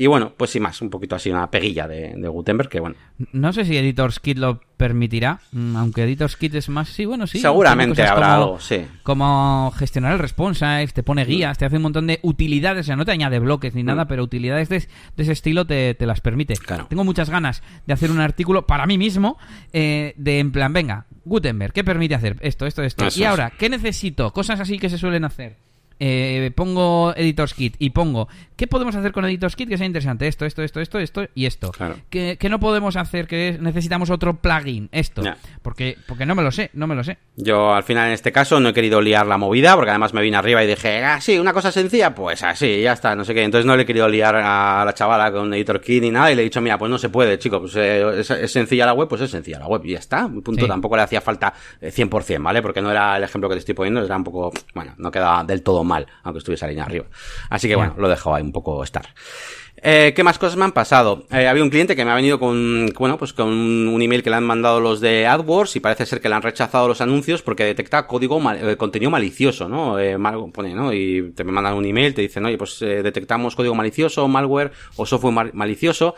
[0.00, 2.94] Y bueno, pues sin más, un poquito así, una peguilla de, Gutenberg, que bueno.
[3.32, 7.26] No sé si Editor's Kit lo permitirá, mm, aunque Editor's Kit es más, sí, bueno,
[7.26, 7.40] sí.
[7.40, 8.86] Seguramente habrá algo, sí.
[9.02, 12.94] Como gestionar el responsive, te pone guías, te hace un montón de utilidades, o sea,
[12.94, 13.86] no te añade bloques ni mm.
[13.86, 16.54] nada, pero utilidades de, ese estilo te, las permite.
[16.54, 16.86] Claro.
[16.88, 19.36] Tengo muchas ganas de hacer un artículo para mí mismo,
[19.72, 22.36] eh, de en plan, venga, Gutenberg, ¿qué permite hacer?
[22.38, 23.08] Esto, esto, esto.
[23.16, 24.32] y ahora, ¿qué necesito?
[24.32, 25.67] Cosas así que se suelen hacer
[26.00, 30.26] eh, pongo Editors Kit y pongo, ¿qué podemos hacer con Editors Kit que sea interesante?
[30.28, 31.70] Esto, esto, esto, esto, esto y esto.
[31.70, 31.96] Claro.
[32.10, 33.26] ¿Qué, no podemos hacer?
[33.26, 35.22] Que necesitamos otro plugin, esto.
[35.62, 37.18] Porque, porque no me lo sé, no me lo sé.
[37.36, 40.22] Yo al final en este caso no he querido liar la movida, porque además me
[40.22, 43.34] vine arriba y dije, ah, sí, una cosa sencilla, pues así, ya está, no sé
[43.34, 43.42] qué.
[43.42, 46.34] Entonces no le he querido liar a la chavala con Editor Kit ni nada y
[46.34, 49.08] le he dicho, mira, pues no se puede, chico, pues eh, es, sencilla la web,
[49.08, 50.28] pues es sencilla la web y ya está.
[50.28, 52.62] Punto, tampoco le hacía falta 100%, eh, ¿vale?
[52.62, 55.44] Porque no era el ejemplo que te estoy poniendo, era un poco, bueno, no queda
[55.44, 57.06] del todo mal, aunque estuviese línea arriba.
[57.50, 59.08] Así que bueno, lo he dejado ahí un poco estar.
[59.80, 61.26] Eh, ¿Qué más cosas me han pasado?
[61.30, 64.30] Eh, había un cliente que me ha venido con, bueno, pues con un email que
[64.30, 67.42] le han mandado los de AdWords y parece ser que le han rechazado los anuncios
[67.42, 69.96] porque detecta código eh, contenido malicioso, ¿no?
[70.52, 70.92] pone, ¿no?
[70.92, 75.06] Y te me mandan un email, te dicen, oye, pues detectamos código malicioso, malware o
[75.06, 76.16] software malicioso.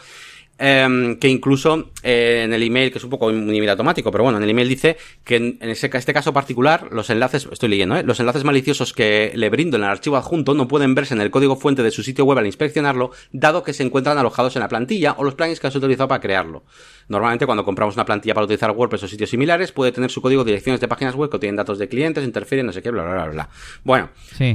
[0.62, 4.24] Em, que incluso eh, en el email, que es un poco un email automático, pero
[4.24, 7.96] bueno, en el email dice que en, ese, este caso particular, los enlaces, estoy leyendo,
[7.96, 8.02] ¿eh?
[8.02, 11.30] los enlaces maliciosos que le brindo en el archivo adjunto no pueden verse en el
[11.30, 14.68] código fuente de su sitio web al inspeccionarlo, dado que se encuentran alojados en la
[14.68, 16.62] plantilla o los plugins que has utilizado para crearlo.
[17.10, 20.44] Normalmente cuando compramos una plantilla para utilizar WordPress o sitios similares, puede tener su código
[20.44, 23.14] direcciones de páginas web que tienen datos de clientes, interfieren, no sé qué, bla, bla,
[23.14, 23.48] bla, bla.
[23.82, 24.10] Bueno,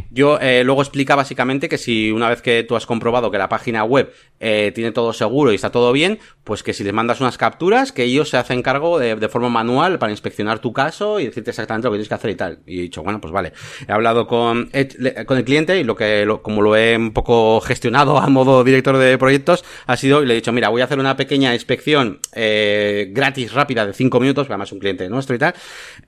[0.10, 3.50] yo eh, luego explica básicamente que si una vez que tú has comprobado que la
[3.50, 7.20] página web eh, tiene todo seguro y está todo bien, pues que si les mandas
[7.20, 11.26] unas capturas, que ellos se hacen cargo de, forma manual para inspeccionar tu caso y
[11.26, 12.60] decirte exactamente lo que tienes que hacer y tal.
[12.66, 13.52] Y he dicho, bueno, pues vale.
[13.86, 14.70] He hablado con,
[15.26, 18.98] con el cliente y lo que, como lo he un poco gestionado a modo director
[18.98, 22.20] de proyectos, ha sido, y le he dicho, mira, voy a hacer una pequeña inspección
[22.34, 22.45] eh,
[23.12, 25.54] gratis, rápida, de 5 minutos, además es un cliente nuestro y tal,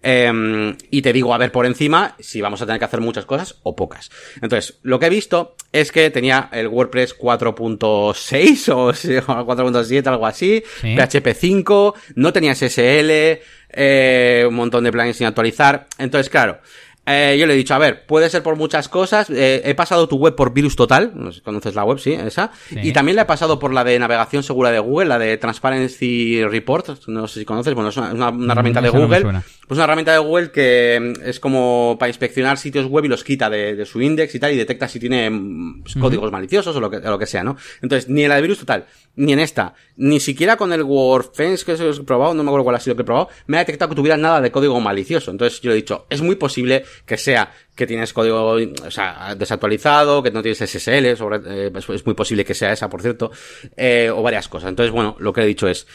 [0.02, 3.26] em, y te digo, a ver por encima, si vamos a tener que hacer muchas
[3.26, 4.10] cosas o pocas.
[4.41, 10.63] Entonces, lo que he visto es que tenía el WordPress 4.6 o 4.7, algo así,
[10.82, 15.88] PHP 5, no tenía SSL, eh, un montón de plugins sin actualizar.
[15.97, 16.60] Entonces, claro,
[17.08, 19.30] eh, yo le he dicho, a ver, puede ser por muchas cosas.
[19.30, 22.12] Eh, he pasado tu web por Virus Total, no sé si conoces la web, sí,
[22.12, 22.52] esa.
[22.70, 26.43] Y también la he pasado por la de navegación segura de Google, la de Transparency
[26.43, 29.41] Report, no sé si conoces, bueno, es una, herramienta de Google.
[29.67, 33.23] Pues una herramienta de Google que mm, es como para inspeccionar sitios web y los
[33.23, 36.80] quita de, su index y tal, y detecta si tiene mm, pues, códigos maliciosos o
[36.80, 37.58] lo que, lo que sea, ¿no?
[37.82, 38.86] Entonces, ni en la de Virus Total,
[39.17, 42.75] ni en esta, ni siquiera con el WordFence que he probado, no me acuerdo cuál
[42.77, 45.32] ha sido que he probado, me ha detectado que tuviera nada de código malicioso.
[45.32, 49.36] Entonces, yo le he dicho, es muy posible que sea que tienes código o sea,
[49.36, 53.32] desactualizado, que no tienes SSL, sobre, eh, es, muy posible que sea esa, por cierto,
[53.75, 54.69] eh, o varias cosas.
[54.69, 55.88] Entonces, bueno, lo que he dicho es,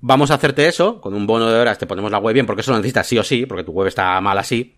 [0.00, 2.60] vamos a hacerte eso, con un bono de horas te ponemos la web bien, porque
[2.62, 4.76] eso lo necesitas sí o sí, porque tu web está mal así,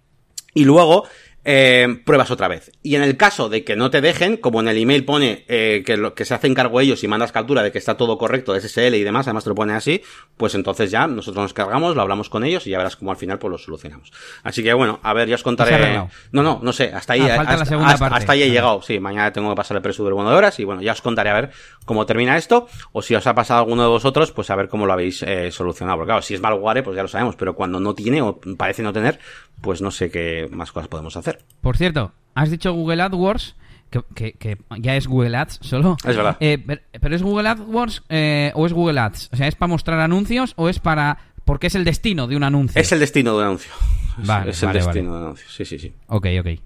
[0.55, 1.07] y luego
[1.45, 2.71] eh, pruebas otra vez.
[2.83, 5.83] Y en el caso de que no te dejen, como en el email pone eh,
[5.87, 8.59] que, lo, que se hacen cargo ellos y mandas captura de que está todo correcto,
[8.59, 10.03] SSL y demás, además te lo pone así,
[10.37, 13.17] pues entonces ya nosotros nos cargamos, lo hablamos con ellos y ya verás cómo al
[13.17, 14.13] final pues lo solucionamos.
[14.43, 15.97] Así que bueno, a ver, ya os contaré.
[16.33, 18.83] No, no, no sé, hasta ahí, ah, hasta, ahí he llegado.
[18.83, 21.03] Sí, mañana tengo que pasar el precio del bono de horas y bueno, ya os
[21.03, 21.51] contaré a ver
[21.85, 24.87] cómo termina esto o si os ha pasado alguno de vosotros, pues a ver cómo
[24.87, 25.99] lo habéis eh, solucionado.
[25.99, 28.83] Porque claro, si es malware, pues ya lo sabemos, pero cuando no tiene o parece
[28.83, 29.19] no tener,
[29.61, 31.30] pues no sé qué más cosas podemos hacer.
[31.61, 33.57] Por cierto, has dicho Google AdWords.
[33.91, 35.97] Que, ya es Google Ads solo.
[36.05, 36.37] Es verdad.
[36.39, 36.59] Eh,
[37.01, 39.31] pero, es Google AdWords eh, o es Google Ads?
[39.33, 41.19] O sea, ¿es para mostrar anuncios o es para...
[41.45, 42.81] porque es el destino de un anuncio?
[42.81, 43.73] Es el destino de un anuncio.
[44.19, 45.93] Vale, es, el destino de un anuncio, sí, sí, sí.
[46.07, 46.61] Ok, ok.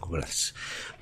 [0.00, 0.54] Google Ads.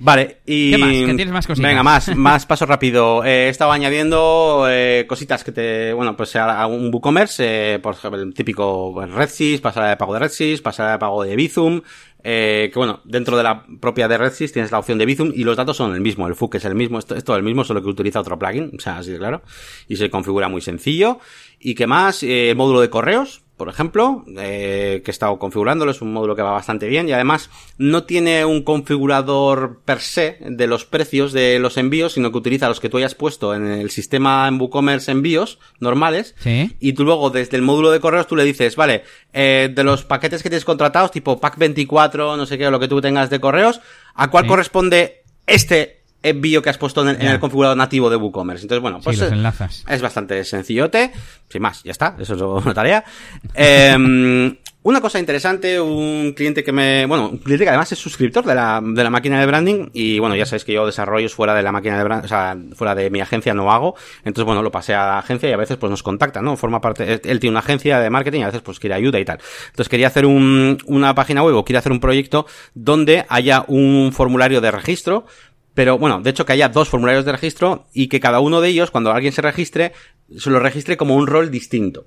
[0.03, 0.71] Vale, y...
[0.71, 0.89] ¿Qué más?
[0.89, 1.69] ¿Que tienes más cositas?
[1.69, 3.23] Venga, más, más paso rápido.
[3.23, 5.93] Eh, he estado añadiendo eh, cositas que te...
[5.93, 10.19] Bueno, pues a, un WooCommerce, eh, por ejemplo, el típico RedSys, pasarela de pago de
[10.19, 11.81] RedSys, pasarela de pago de Bizum,
[12.23, 15.43] eh, que bueno, dentro de la propia de RedSys tienes la opción de Bizum y
[15.43, 17.63] los datos son el mismo, el FUC es el mismo, esto es todo el mismo,
[17.63, 19.41] solo que utiliza otro plugin, o sea, así de claro,
[19.87, 21.19] y se configura muy sencillo.
[21.59, 22.23] ¿Y qué más?
[22.23, 26.35] Eh, el módulo de correos, por ejemplo, eh, que he estado configurándolo, es un módulo
[26.35, 31.31] que va bastante bien y además no tiene un configurador per se de los precios
[31.31, 34.59] de los envíos, sino que utiliza los que tú hayas puesto en el sistema en
[34.59, 36.75] WooCommerce envíos normales Sí.
[36.79, 40.05] y tú luego desde el módulo de correos tú le dices, vale, eh, de los
[40.05, 43.29] paquetes que tienes contratados, tipo pack 24, no sé qué, o lo que tú tengas
[43.29, 43.79] de correos,
[44.15, 44.49] ¿a cuál Sí.
[44.49, 48.63] corresponde este envío que has puesto en el, en el configurador nativo de WooCommerce?
[48.63, 49.83] Entonces, bueno, pues sí, los enlazas.
[49.87, 51.11] es bastante sencillote.
[51.49, 52.15] Sin más, ya está.
[52.19, 53.03] Eso es una tarea.
[53.53, 58.43] Eh, una cosa interesante, un cliente que me, bueno, un cliente que además es suscriptor
[58.43, 61.53] de la, de la máquina de branding y bueno, ya sabéis que yo desarrollos fuera
[61.53, 63.95] de la máquina de branding, o sea, fuera de mi agencia no hago.
[64.25, 66.57] Entonces, bueno, lo pasé a la agencia y a veces pues nos contacta, ¿no?
[66.57, 69.25] Forma parte, él tiene una agencia de marketing y a veces pues quiere ayuda y
[69.25, 69.37] tal.
[69.67, 74.11] Entonces quería hacer un, una página web o quiere hacer un proyecto donde haya un
[74.11, 75.27] formulario de registro
[75.73, 78.69] pero bueno, de hecho que haya dos formularios de registro y que cada uno de
[78.69, 79.93] ellos, cuando alguien se registre,
[80.37, 82.05] se lo registre como un rol distinto.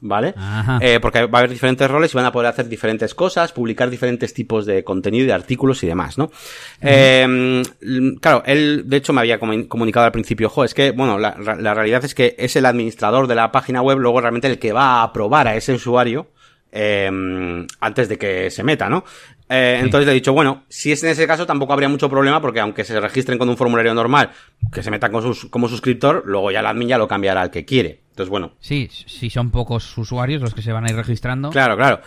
[0.00, 0.32] ¿Vale?
[0.80, 3.90] Eh, porque va a haber diferentes roles y van a poder hacer diferentes cosas, publicar
[3.90, 6.30] diferentes tipos de contenido y de artículos y demás, ¿no?
[6.80, 7.64] Eh,
[8.20, 11.36] claro, él de hecho me había comu- comunicado al principio, jo, es que, bueno, la,
[11.58, 14.72] la realidad es que es el administrador de la página web, luego realmente el que
[14.72, 16.28] va a aprobar a ese usuario
[16.70, 17.10] eh,
[17.80, 19.04] antes de que se meta, ¿no?
[19.48, 22.40] Eh, Entonces le he dicho, bueno, si es en ese caso tampoco habría mucho problema
[22.40, 24.30] porque aunque se registren con un formulario normal,
[24.72, 27.50] que se metan con sus, como suscriptor, luego ya el admin ya lo cambiará al
[27.50, 28.00] que quiere.
[28.10, 31.50] Entonces, bueno, Sí, si son pocos usuarios los que se van a ir registrando.
[31.50, 32.00] Claro, claro.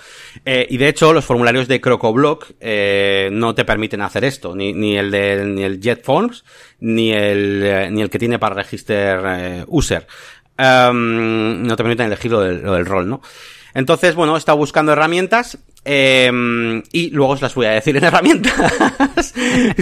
[0.46, 4.74] Eh, y de hecho, los formularios de CrocoBlock eh, no te permiten hacer esto, ni,
[4.74, 6.44] ni el de ni el JetForms,
[6.82, 10.06] ni el eh, ni el que tiene para register eh, user.
[10.58, 13.22] Em, no te permiten elegir lo del, lo del rol, ¿no?
[13.74, 16.30] Entonces, bueno, he estado buscando herramientas eh,
[16.92, 19.34] y luego os las voy a decir en herramientas.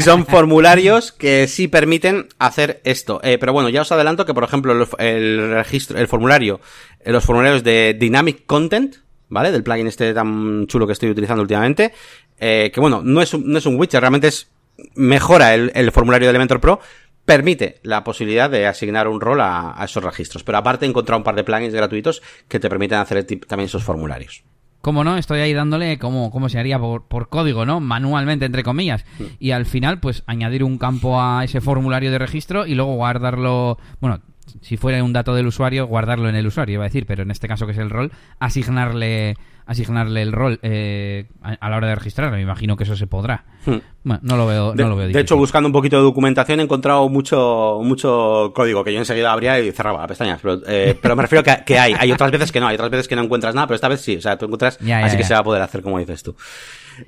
[0.04, 3.20] Son formularios que sí permiten hacer esto.
[3.24, 6.62] Eh, pero bueno, ya os adelanto que, por ejemplo, el, el registro, el formulario,
[7.00, 8.98] eh, los formularios de Dynamic Content,
[9.28, 9.52] ¿vale?
[9.52, 11.94] Del plugin este tan chulo que estoy utilizando últimamente,
[12.40, 14.48] eh, que bueno, no es un, no es un widget, realmente es,
[14.96, 16.80] mejora el, el formulario de Elementor Pro,
[17.30, 20.44] permite la posibilidad de asignar un rol a, a esos registros.
[20.44, 23.84] Pero aparte he encontrado un par de plugins gratuitos que te permiten hacer también esos
[23.84, 24.44] formularios.
[24.82, 27.82] Como no, estoy ahí dándole cómo, cómo se haría por, por código, ¿no?
[27.82, 29.06] Manualmente, entre comillas.
[29.38, 33.78] Y al final, pues añadir un campo a ese formulario de registro y luego guardarlo.
[34.00, 34.22] Bueno,
[34.62, 37.32] si fuera un dato del usuario, guardarlo en el usuario, iba a decir, pero en
[37.32, 39.36] este caso que es el rol, asignarle
[39.70, 42.36] asignarle el rol eh, a, a la hora de registrarlo.
[42.36, 43.46] Me imagino que eso se podrá.
[43.68, 43.78] Hmm.
[44.04, 46.60] Bueno, no lo veo, De, no lo veo de hecho, buscando un poquito de documentación
[46.60, 50.40] he encontrado mucho mucho código que yo enseguida abría y cerraba pestañas.
[50.42, 51.94] Pero, eh, pero me refiero a que, que hay.
[52.00, 52.68] Hay otras veces que no.
[52.68, 54.18] Hay otras veces que no encuentras nada, pero esta vez sí.
[54.18, 54.80] O sea, tú encuentras.
[54.80, 56.36] Ya, ya, así que se va a poder hacer como dices tú.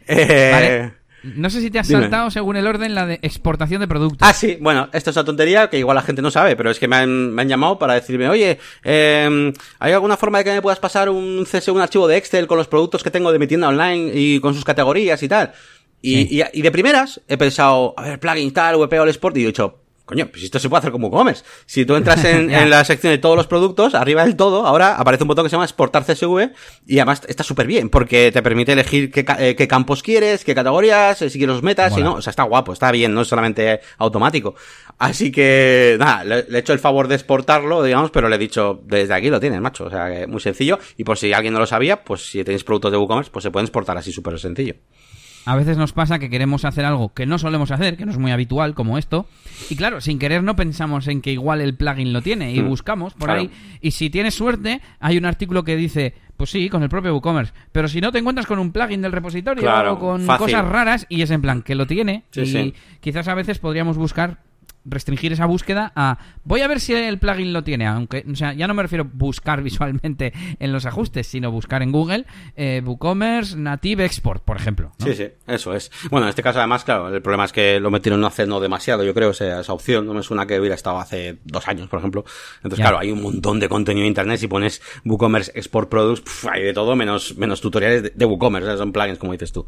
[0.08, 1.01] Eh, Vale.
[1.24, 2.02] No sé si te has dime.
[2.02, 4.28] saltado según el orden la de exportación de productos.
[4.28, 6.80] Ah, sí, bueno, esto es una tontería que igual la gente no sabe, pero es
[6.80, 10.52] que me han, me han llamado para decirme, oye, eh, ¿hay alguna forma de que
[10.54, 13.40] me puedas pasar un CS, un archivo de Excel con los productos que tengo de
[13.40, 15.52] mi tienda online y con sus categorías y tal?
[16.02, 16.42] Y, Sí.
[16.54, 19.48] y, y de primeras he pensado, a ver, plugin tal, WP All Sport, y he
[19.48, 19.81] dicho,
[20.12, 21.46] coño, pues esto se puede hacer como comes.
[21.66, 25.24] Si tú entras en, la sección de todos los productos, arriba del todo, ahora aparece
[25.24, 26.50] un botón que se llama exportar CSV
[26.86, 30.54] y además está súper bien porque te permite elegir qué, eh, qué campos quieres, qué
[30.54, 33.22] categorías, eh, si quieres los metas, si no, o sea, está guapo, está bien, no
[33.22, 34.56] es solamente automático.
[34.98, 38.40] Así que, nada, le, le he hecho el favor de exportarlo, digamos, pero le he
[38.40, 40.78] dicho, desde aquí lo tienes, macho, o sea, que muy sencillo.
[40.98, 43.52] Y por si alguien no lo sabía, pues si tenéis productos de WooCommerce, pues se
[43.52, 44.76] pueden exportar así súper sencillo.
[45.46, 48.18] A veces nos pasa que queremos hacer algo que no solemos hacer, que no es
[48.20, 49.26] muy habitual, como esto.
[49.70, 52.68] Y claro, sin querer no pensamos en que igual el plugin lo tiene y Mm,
[52.70, 53.42] buscamos por claro.
[53.42, 53.52] ahí.
[53.82, 57.54] Y si tienes suerte, hay un artículo que dice, pues sí, con el propio WooCommerce.
[57.72, 60.46] Pero si no te encuentras con un plugin del repositorio Claro, o con fácil.
[60.46, 62.24] cosas raras y es en plan que lo tiene.
[62.32, 62.74] Sí, y sí.
[63.00, 64.38] quizás a veces podríamos buscar
[64.86, 68.54] restringir esa búsqueda a voy a ver si el plugin lo tiene aunque o sea
[68.54, 73.58] ya no me refiero buscar visualmente en los ajustes sino buscar en Google eh, WooCommerce
[73.58, 75.06] Native Export por ejemplo ¿no?
[75.06, 75.92] Sí, sí, eso es.
[76.10, 79.04] Bueno, en este caso además, claro, el problema es que lo metieron hace no demasiado,
[79.04, 80.06] yo creo, esa, esa opción.
[80.06, 82.24] No me suena que hubiera estado hace dos años, por ejemplo.
[82.58, 82.86] Entonces, Ya.
[82.86, 84.40] claro, hay un montón de contenido en internet.
[84.40, 88.92] Si pones WooCommerce Export Products, hay de todo menos, menos tutoriales de, de WooCommerce, son
[88.92, 89.66] plugins, como dices tú.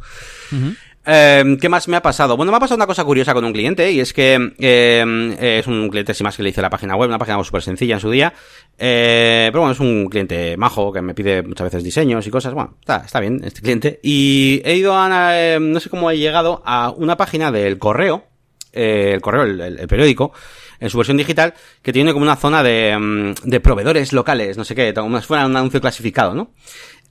[1.06, 2.38] Eh, ¿Qué más me ha pasado?
[2.38, 5.68] Bueno, me ha pasado una cosa curiosa con un cliente y es que eh, es
[5.68, 8.00] un cliente sin más que le hice la página web, una página súper sencilla en
[8.00, 8.34] su día.
[8.78, 12.54] Eh, pero bueno, es un cliente majo que me pide muchas veces diseños y cosas.
[12.54, 14.00] Bueno, está, está bien este cliente.
[14.02, 18.24] Y he ido a, eh, no sé cómo he llegado a una página del correo,
[18.72, 20.32] eh, el correo, el, el, el periódico,
[20.80, 24.74] en su versión digital, que tiene como una zona de, de proveedores locales, no sé
[24.74, 26.52] qué, como si fuera un anuncio clasificado, ¿no?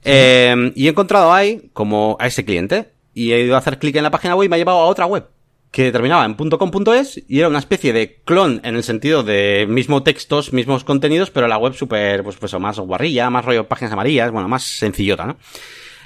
[0.03, 3.95] Eh, y he encontrado ahí como a ese cliente y he ido a hacer clic
[3.95, 5.27] en la página web y me ha llevado a otra web
[5.73, 10.03] que terminaba en .com.es y era una especie de clon en el sentido de mismo
[10.03, 14.31] textos, mismos contenidos, pero la web súper, pues, pues más guarrilla, más rollo páginas amarillas,
[14.31, 15.37] bueno, más sencillota, ¿no?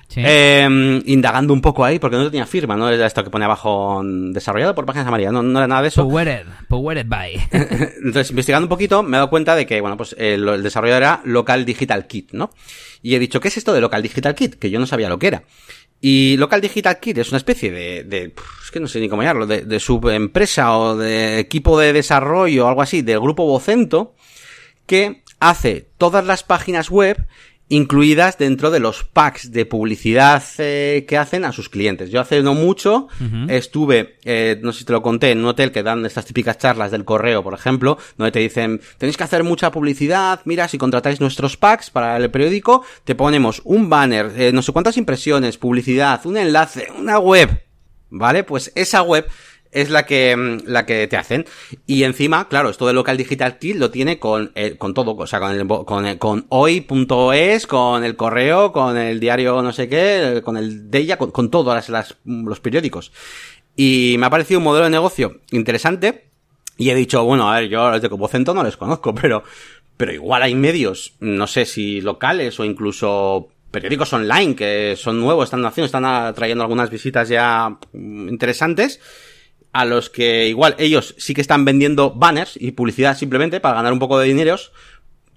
[0.07, 0.21] Sí.
[0.23, 2.89] Eh, indagando un poco ahí, porque no tenía firma, ¿no?
[2.89, 6.07] Era esto que pone abajo desarrollado por páginas amarillas, no, no era nada de eso.
[6.07, 7.33] Powered, powered by.
[7.51, 10.95] Entonces, investigando un poquito, me he dado cuenta de que, bueno, pues el, el desarrollo
[10.95, 12.51] era Local Digital Kit, ¿no?
[13.01, 14.55] Y he dicho, ¿qué es esto de Local Digital Kit?
[14.55, 15.43] Que yo no sabía lo que era.
[15.99, 18.33] Y Local Digital Kit es una especie de, de
[18.63, 22.65] es que no sé ni cómo llamarlo, de, de subempresa o de equipo de desarrollo
[22.65, 24.13] o algo así, del grupo Vocento,
[24.85, 27.25] que hace todas las páginas web
[27.69, 32.09] incluidas dentro de los packs de publicidad eh, que hacen a sus clientes.
[32.09, 33.07] Yo hace no mucho
[33.49, 36.57] estuve, eh, no sé si te lo conté, en un hotel que dan estas típicas
[36.57, 40.77] charlas del correo, por ejemplo, donde te dicen, tenéis que hacer mucha publicidad, mira, si
[40.77, 45.57] contratáis nuestros packs para el periódico, te ponemos un banner, eh, no sé cuántas impresiones,
[45.57, 47.63] publicidad, un enlace, una web,
[48.09, 48.43] ¿vale?
[48.43, 49.27] Pues esa web
[49.81, 51.45] es la que, mm, la que te hacen.
[51.85, 55.27] Y encima, claro, esto de Local Digital Kit lo tiene con, eh, con todo, o
[55.27, 59.87] sea, con el, con, el- con hoy.es, con el correo, con el diario no sé
[59.89, 63.11] qué, con el de ella, con, con todos las, las- los periódicos.
[63.75, 66.25] Y me ha parecido un modelo de negocio interesante.
[66.77, 69.43] Y he dicho, bueno, a ver, yo los de Copocento no les conozco, pero,
[69.97, 75.45] pero igual hay medios, no sé si locales o incluso periódicos online que son nuevos,
[75.45, 78.99] están haciendo, están atrayendo algunas visitas ya mm, interesantes
[79.79, 83.93] a los que igual ellos sí que están vendiendo banners y publicidad simplemente para ganar
[83.93, 84.71] un poco de dineros,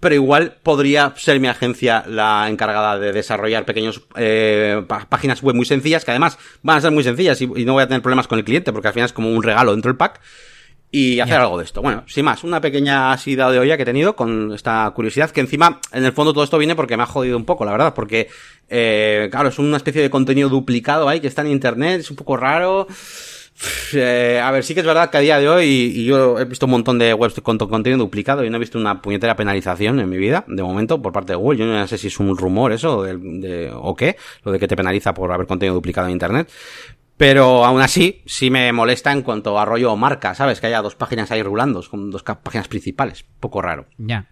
[0.01, 5.55] pero igual podría ser mi agencia la encargada de desarrollar pequeños eh, pá- páginas web
[5.55, 8.01] muy sencillas, que además van a ser muy sencillas y, y no voy a tener
[8.01, 10.21] problemas con el cliente, porque al final es como un regalo dentro del pack.
[10.93, 11.83] Y hacer algo de esto.
[11.83, 15.41] Bueno, sin más, una pequeña asida de olla que he tenido con esta curiosidad, que
[15.41, 17.95] encima, en el fondo todo esto viene porque me ha jodido un poco, la verdad,
[17.95, 18.27] porque,
[18.69, 22.17] eh, claro, es una especie de contenido duplicado ahí que está en internet, es un
[22.17, 22.89] poco raro.
[23.93, 26.45] Eh, a ver, sí que es verdad que a día de hoy, y, yo he
[26.45, 30.01] visto un montón de webs con contenido duplicado y no he visto una puñetera penalización
[30.01, 31.59] en mi vida, de momento, por parte de Google.
[31.59, 34.69] Yo no sé si es un rumor eso, de, de- o qué, lo de que
[34.69, 36.51] te penaliza por haber contenido duplicado en internet.
[37.17, 40.59] Pero aún así, sí me molesta en cuanto a rollo marca, ¿sabes?
[40.59, 43.27] Que haya dos páginas ahí rulando, con dos páginas principales.
[43.41, 43.85] Poco raro.
[43.99, 44.27] Ya.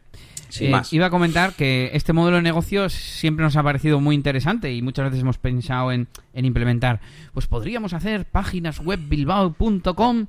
[0.48, 0.92] Sin Eh, más.
[0.92, 4.82] Iba a comentar que este modelo de negocio siempre nos ha parecido muy interesante y
[4.82, 7.00] muchas veces hemos pensado en, en implementar.
[7.32, 10.26] Pues podríamos hacer páginas web bilbao.com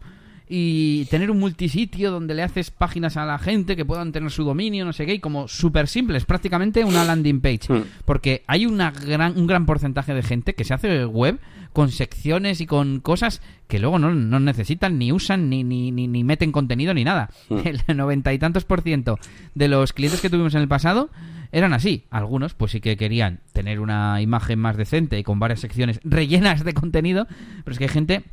[0.52, 4.44] y tener un multisitio donde le haces páginas a la gente que puedan tener su
[4.44, 7.72] dominio, no sé qué, y como súper simple, es prácticamente una landing page.
[7.72, 7.84] Hmm.
[8.04, 11.40] Porque hay una gran, un gran porcentaje de gente que se hace web
[11.72, 16.08] con secciones y con cosas que luego no, no necesitan, ni usan, ni, ni, ni,
[16.08, 17.30] ni meten contenido, ni nada.
[17.50, 17.60] Hmm.
[17.66, 19.20] El noventa y tantos por ciento
[19.54, 21.12] de los clientes que tuvimos en el pasado
[21.52, 22.06] eran así.
[22.10, 26.64] Algunos, pues sí que querían tener una imagen más decente y con varias secciones rellenas
[26.64, 27.28] de contenido,
[27.64, 28.24] pero es que hay gente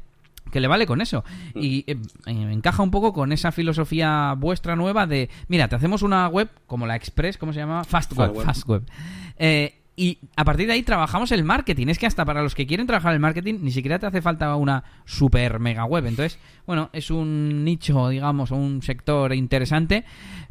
[0.50, 1.24] que le vale con eso.
[1.54, 6.02] Y eh, eh, encaja un poco con esa filosofía vuestra nueva de, mira, te hacemos
[6.02, 7.84] una web como la Express, ¿cómo se llama?
[7.84, 8.34] Fast Web.
[8.34, 8.46] Fast Web.
[8.46, 8.82] Fast Web.
[9.38, 11.86] Eh, y a partir de ahí trabajamos el marketing.
[11.88, 14.54] Es que hasta para los que quieren trabajar el marketing ni siquiera te hace falta
[14.56, 16.04] una super mega web.
[16.04, 20.04] Entonces, bueno, es un nicho, digamos, o un sector interesante,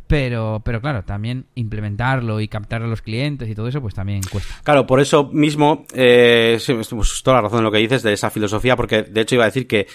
[0.07, 4.21] pero, pero claro, también implementarlo y captar a los clientes y todo eso, pues también
[4.29, 4.53] cuesta.
[4.63, 8.13] Claro, por eso mismo, eh, sí, pues, toda la razón en lo que dices de
[8.13, 9.87] esa filosofía, porque de hecho iba a decir que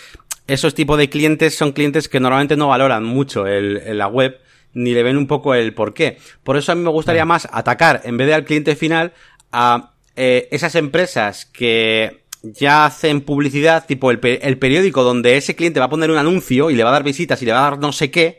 [0.46, 4.38] esos tipos de clientes son clientes que normalmente no valoran mucho el, el- la web,
[4.74, 6.18] ni le ven un poco el por qué.
[6.42, 9.12] Por eso a mí me gustaría más atacar, en vez de al cliente final,
[9.52, 15.78] a eh, esas empresas que ya hacen publicidad, tipo el, el periódico donde ese cliente
[15.78, 17.70] va a poner un anuncio y le va a dar visitas y le va a
[17.70, 18.38] dar no sé qué,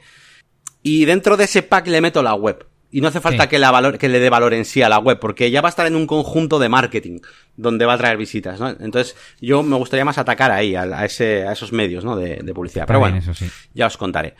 [0.83, 2.65] y dentro de ese pack le meto la web.
[2.93, 3.49] Y no hace falta Sí.
[3.51, 5.69] que, la valor, que le dé valor en sí a la web, porque ya va
[5.69, 7.19] a estar en un conjunto de marketing
[7.55, 8.67] donde va a traer visitas, ¿no?
[8.69, 12.17] Entonces, yo me gustaría más atacar ahí, a, a ese, a esos medios, ¿no?
[12.17, 12.85] De, de publicidad.
[12.87, 13.49] Pero bueno, eso sí.
[13.73, 14.35] ya os contaré.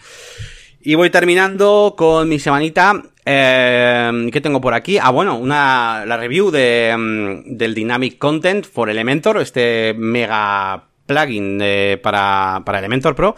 [0.82, 3.02] Y voy terminando con mi semanita.
[3.24, 4.98] Eh, ¿Qué tengo por aquí?
[4.98, 11.60] Ah, bueno, una, la review de, mm, del Dynamic Content for Elementor, este mega plugin
[11.62, 13.36] eh, para, para Elementor Pro.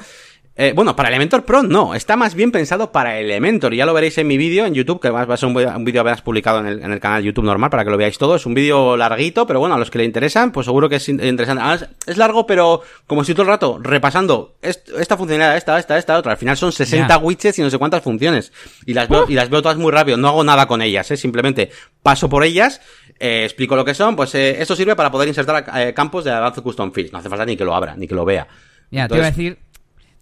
[0.56, 3.74] Eh, bueno, para Elementor Pro no, está más bien pensado para Elementor.
[3.74, 6.22] Ya lo veréis en mi vídeo en YouTube, que va a ser un, vídeo apenas
[6.22, 8.36] publicado en el, en el, canal YouTube normal para que lo veáis todo.
[8.36, 11.10] Es un vídeo larguito, pero bueno, a los que le interesan, pues seguro que es
[11.10, 11.63] interesante.
[11.63, 16.17] Además, es largo, pero como si todo el rato repasando esta funcionalidad, esta, esta, esta,
[16.19, 16.34] otra.
[16.34, 17.17] Al final son 60 yeah.
[17.17, 18.54] widgets y no sé cuántas funciones.
[18.86, 20.17] Y las, veo, y las veo todas muy rápido.
[20.17, 21.17] No hago nada con ellas, ¿eh?
[21.17, 21.71] simplemente
[22.04, 22.80] paso por ellas.
[23.19, 26.32] Eh, explico lo que son, pues eh, esto sirve para poder insertar eh, campos de
[26.32, 27.12] Advanced Custom Fields.
[27.12, 28.48] No hace falta ni que lo abra, ni que lo vea.
[28.92, 29.58] Ya, te iba a decir,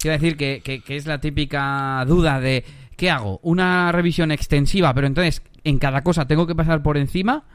[0.10, 2.66] a decir que, que, que, es la típica duda de
[2.98, 3.40] ¿qué hago?
[3.44, 7.46] ¿Una revisión extensiva, pero entonces en cada cosa tengo que pasar por encima?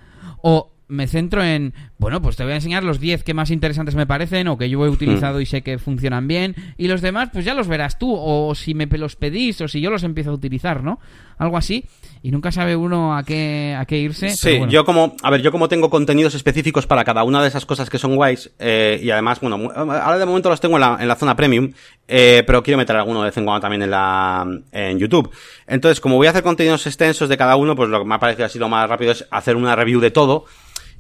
[0.43, 3.95] ¿O me centro en, bueno, pues te voy a enseñar los 10 que más interesantes
[3.95, 5.43] me parecen o que yo he utilizado mm.
[5.43, 8.75] y sé que funcionan bien y los demás pues ya los verás tú o si
[8.75, 11.01] me los pedís o si yo los empiezo a utilizar, ¿no?
[11.39, 11.85] Algo así
[12.23, 14.31] y nunca sabe uno a qué, a qué irse.
[14.31, 14.73] Sí, bueno.
[14.73, 17.91] yo como, a ver, yo como tengo contenidos específicos para cada una de esas cosas
[17.91, 21.09] que son guays eh, y además, bueno, ahora de momento los tengo en la, en
[21.09, 21.73] la zona premium,
[22.09, 25.31] eh, pero quiero meter alguno de vez en cuando también en la, en YouTube.
[25.67, 28.19] Entonces, como voy a hacer contenidos extensos de cada uno, pues lo que me ha
[28.19, 30.47] parecido así lo más rápido es hacer una review de todo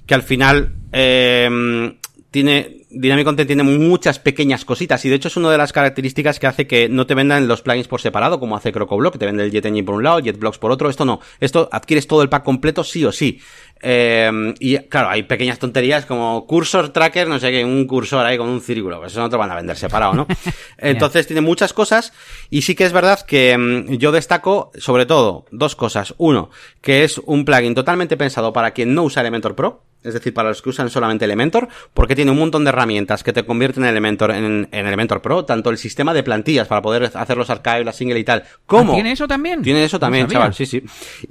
[0.06, 1.98] que al final eh,
[2.30, 6.38] tiene Dynamic Content tiene muchas pequeñas cositas y de hecho es una de las características
[6.38, 9.26] que hace que no te vendan los plugins por separado como hace CrocoBlock, que te
[9.26, 12.22] vende el Jet Engine por un lado, JetBlocks por otro, esto no, esto adquieres todo
[12.22, 13.40] el pack completo sí o sí.
[13.82, 18.38] Eh, y claro, hay pequeñas tonterías como cursor tracker, no sé qué, un cursor ahí
[18.38, 20.26] con un círculo, pues eso no te van a vender separado, ¿no?
[20.78, 22.12] Entonces tiene muchas cosas
[22.48, 26.14] y sí que es verdad que mm, yo destaco sobre todo dos cosas.
[26.16, 26.50] Uno,
[26.80, 30.48] que es un plugin totalmente pensado para quien no usa Elementor Pro, es decir, para
[30.48, 33.90] los que usan solamente Elementor, porque tiene un montón de herramientas que te convierten en
[33.90, 37.84] Elementor, en, en Elementor Pro, tanto el sistema de plantillas para poder hacer los archives,
[37.84, 38.94] la single y tal, como...
[38.94, 39.62] ¿Tiene eso también?
[39.62, 40.82] Tiene eso también, no chaval, sí, sí.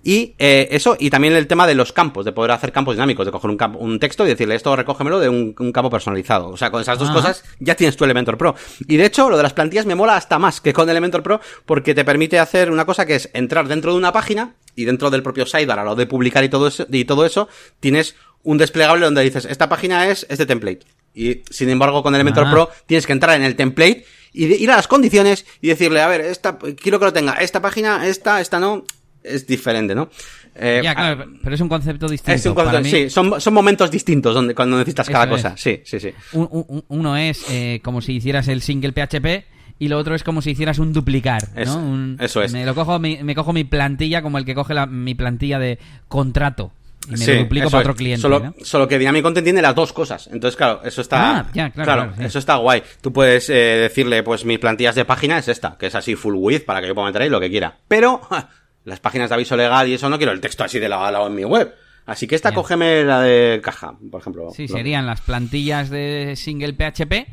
[0.04, 3.26] Y eh, eso, y también el tema de los campos, de poder hacer campos dinámicos,
[3.26, 6.50] de coger un, campo, un texto y decirle esto recógemelo de un, un, campo personalizado.
[6.50, 7.14] O sea, con esas dos ah.
[7.14, 8.56] cosas ya tienes tu Elementor Pro.
[8.88, 11.42] Y de hecho, lo de las plantillas me mola hasta más que con Elementor Pro,
[11.66, 15.10] porque te permite hacer una cosa que es entrar dentro de una página y dentro
[15.10, 17.48] del propio sidebar, a lo de publicar y todo eso, y todo eso,
[17.80, 18.16] tienes
[18.46, 20.86] un desplegable donde dices, esta página es este template.
[21.14, 22.52] Y sin embargo, con Elementor ah.
[22.52, 26.08] Pro tienes que entrar en el template y ir a las condiciones y decirle, a
[26.08, 28.84] ver, esta, quiero que lo tenga, esta página, esta, esta no,
[29.24, 30.10] es diferente, ¿no?
[30.56, 32.36] Eh, ya, claro, pero es un concepto distinto.
[32.36, 32.90] Es un concepto, mí...
[32.90, 35.54] Sí, son, son momentos distintos donde, cuando necesitas cada cosa.
[35.56, 35.62] Es.
[35.62, 36.12] Sí, sí, sí.
[36.34, 39.46] Un, un, uno es eh, como si hicieras el single PHP
[39.80, 41.78] y lo otro es como si hicieras un duplicar, ¿no?
[41.78, 42.54] Un, eso es.
[42.54, 45.60] Me, lo cojo, me, me, cojo mi plantilla como el que coge la, mi plantilla
[45.60, 46.72] de contrato.
[47.08, 48.22] Y me sí, lo duplico para otro cliente.
[48.22, 48.54] Solo, ¿no?
[48.64, 50.28] solo que Dynamic Content tiene las dos cosas.
[50.32, 51.40] Entonces, claro, eso está.
[51.40, 52.26] Ah, ya, claro, claro, claro sí.
[52.26, 52.84] eso está guay.
[53.02, 56.36] Tú puedes eh, decirle, pues mis plantillas de página es esta, que es así full
[56.36, 57.78] width para que yo pueda meter ahí lo que quiera.
[57.88, 58.50] Pero ja,
[58.84, 61.12] las páginas de aviso legal y eso no quiero el texto así de lado a
[61.12, 61.74] lado en mi web.
[62.06, 64.52] Así que esta, cógeme la de caja, por ejemplo.
[64.56, 67.28] Sí, serían las plantillas de single PHP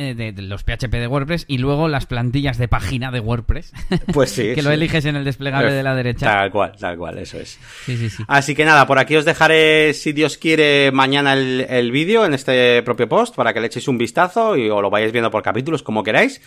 [0.00, 3.72] eh, de, de, los PHP de WordPress y luego las plantillas de página de WordPress.
[4.14, 4.42] Pues sí.
[4.54, 4.62] que sí.
[4.62, 6.26] lo eliges en el desplegable de la derecha.
[6.26, 7.58] Tal cual, tal cual, eso es.
[7.84, 8.22] Sí, sí, sí.
[8.26, 12.32] Así que nada, por aquí os dejaré, si Dios quiere, mañana el, el vídeo en
[12.32, 15.42] este propio post para que le echéis un vistazo y o lo vayáis viendo por
[15.42, 16.40] capítulos como queráis.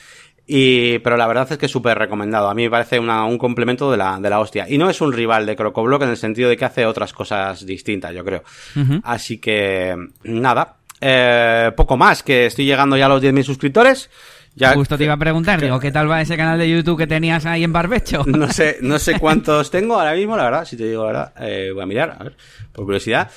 [0.45, 2.49] Y, pero la verdad es que es súper recomendado.
[2.49, 4.65] A mí me parece una, un complemento de la, de la hostia.
[4.67, 7.65] Y no es un rival de CrocoBlock en el sentido de que hace otras cosas
[7.65, 8.43] distintas, yo creo.
[8.75, 9.01] Uh -huh.
[9.03, 10.77] Así que, nada.
[11.05, 14.09] Eh, poco más, que estoy llegando ya a los 10.000 suscriptores.
[14.55, 17.07] Ya, Justo te iba a preguntar, digo, ¿qué tal va ese canal de YouTube que
[17.07, 18.23] tenías ahí en Barbecho?
[18.27, 21.33] No sé, no sé cuántos tengo ahora mismo, la verdad, si te digo la verdad,
[21.41, 22.37] eh, voy a mirar, a ver,
[22.71, 23.29] por curiosidad.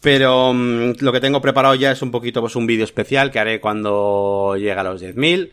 [0.00, 3.38] Pero um, lo que tengo preparado ya es un poquito, pues un vídeo especial que
[3.38, 5.52] haré cuando llegue a los 10.000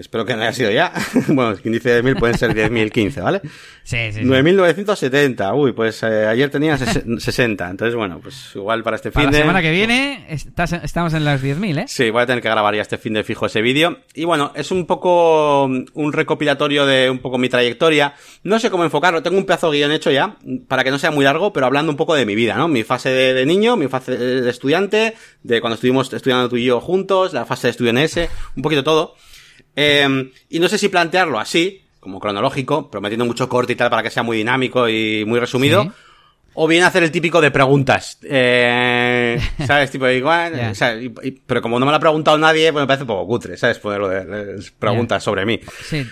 [0.00, 0.92] que espero que no haya sido ya.
[1.28, 3.40] bueno, quien dice 10.000 pueden ser 10.015, ¿vale?
[3.84, 4.20] Sí, sí.
[4.20, 4.20] sí.
[4.22, 5.54] 9.970.
[5.54, 7.70] Uy, pues eh, ayer tenía 60.
[7.70, 9.42] Entonces, bueno, pues igual para este para fin la de...
[9.42, 11.84] semana que viene estás, estamos en las 10.000, ¿eh?
[11.86, 13.98] Sí, voy a tener que grabar ya este fin de fijo ese vídeo.
[14.14, 18.14] Y bueno, es un poco un recopilatorio de un poco mi trayectoria.
[18.42, 19.22] No sé cómo enfocarlo.
[19.22, 20.36] Tengo un pedazo de guion hecho ya,
[20.66, 22.68] para que no sea muy largo, pero hablando un poco de mi vida, ¿no?
[22.68, 26.64] Mi fase de, de niño, mi fase de estudiante, de cuando estuvimos estudiando tú y
[26.64, 29.14] yo juntos, la fase de estudio en ese, un poquito todo.
[29.80, 34.02] Eh, y no sé si plantearlo así, como cronológico, prometiendo mucho corte y tal para
[34.02, 35.84] que sea muy dinámico y muy resumido.
[35.84, 35.90] ¿Sí?
[36.54, 38.18] O bien hacer el típico de preguntas.
[38.22, 39.90] Eh, ¿Sabes?
[39.90, 40.54] tipo, igual.
[40.54, 40.70] Yeah.
[40.70, 43.04] O sea, y, y, pero como no me lo ha preguntado nadie, pues me parece
[43.04, 43.78] un poco cutre, ¿sabes?
[43.78, 45.24] Ponerlo de, de preguntas yeah.
[45.24, 45.60] sobre mí.
[45.84, 46.04] Sí.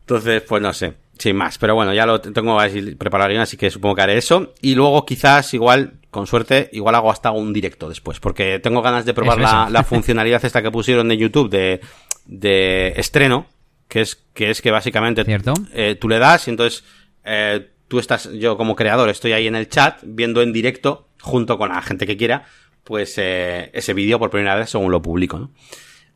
[0.00, 0.94] Entonces, pues no sé.
[1.16, 1.58] Sin más.
[1.58, 2.58] Pero bueno, ya lo tengo
[2.98, 4.52] preparado así que supongo que haré eso.
[4.60, 9.06] Y luego quizás igual con suerte, igual hago hasta un directo después, porque tengo ganas
[9.06, 11.80] de probar la, la, funcionalidad esta que pusieron de YouTube de,
[12.26, 13.46] de estreno,
[13.88, 15.24] que es que es que básicamente
[15.72, 16.84] eh, tú le das y entonces
[17.24, 21.58] eh, tú estás, yo como creador estoy ahí en el chat viendo en directo junto
[21.58, 22.44] con la gente que quiera,
[22.84, 25.50] pues eh, ese vídeo por primera vez según lo publico, ¿no?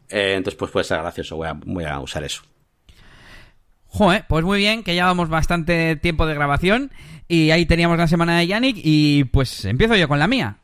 [0.08, 2.42] Eh, entonces pues puede ser gracioso, voy a, voy a usar eso.
[3.88, 6.92] Joder, pues muy bien, que llevamos bastante tiempo de grabación
[7.28, 10.58] y ahí teníamos la semana de Yannick y pues empiezo yo con la mía.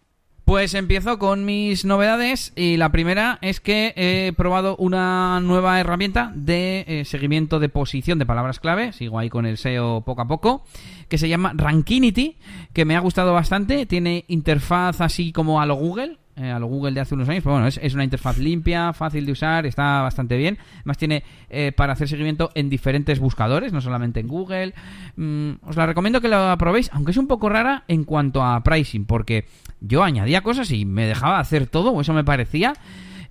[0.52, 6.30] Pues empiezo con mis novedades y la primera es que he probado una nueva herramienta
[6.34, 10.28] de eh, seguimiento de posición de palabras clave, sigo ahí con el SEO poco a
[10.28, 10.62] poco,
[11.08, 12.36] que se llama Rankinity,
[12.74, 16.66] que me ha gustado bastante, tiene interfaz así como a lo Google, eh, a lo
[16.66, 20.00] Google de hace unos años, pero bueno, es, una interfaz limpia, fácil de usar, está
[20.00, 20.58] bastante bien.
[20.78, 24.74] Además tiene eh, para hacer seguimiento en diferentes buscadores, no solamente en Google.
[25.16, 28.62] Mm, os la recomiendo que la probéis, aunque es un poco rara en cuanto a
[28.62, 29.46] pricing, porque
[29.80, 32.72] yo añadía cosas y me dejaba hacer todo, o eso me parecía.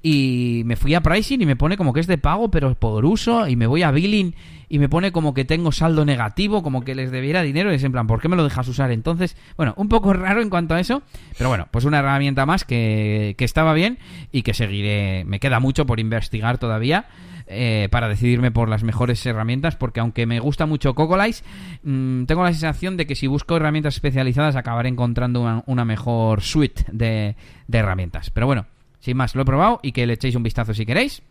[0.03, 3.05] Y me fui a pricing y me pone como que es de pago, pero por
[3.05, 3.47] uso.
[3.47, 4.33] Y me voy a billing
[4.67, 7.71] y me pone como que tengo saldo negativo, como que les debiera dinero.
[7.71, 9.37] Y es en plan, ¿por qué me lo dejas usar entonces?
[9.57, 11.03] Bueno, un poco raro en cuanto a eso.
[11.37, 13.99] Pero bueno, pues una herramienta más que, que estaba bien
[14.31, 15.23] y que seguiré.
[15.25, 17.05] Me queda mucho por investigar todavía.
[17.53, 21.43] Eh, para decidirme por las mejores herramientas, porque aunque me gusta mucho Cocolice,
[21.83, 26.85] mmm, tengo la sensación de que si busco herramientas especializadas acabaré encontrando una, mejor suite
[26.93, 27.35] de,
[27.67, 28.29] de herramientas.
[28.29, 28.67] Pero bueno,
[29.01, 31.21] sin más, lo he probado y que le echéis un vistazo si queréis.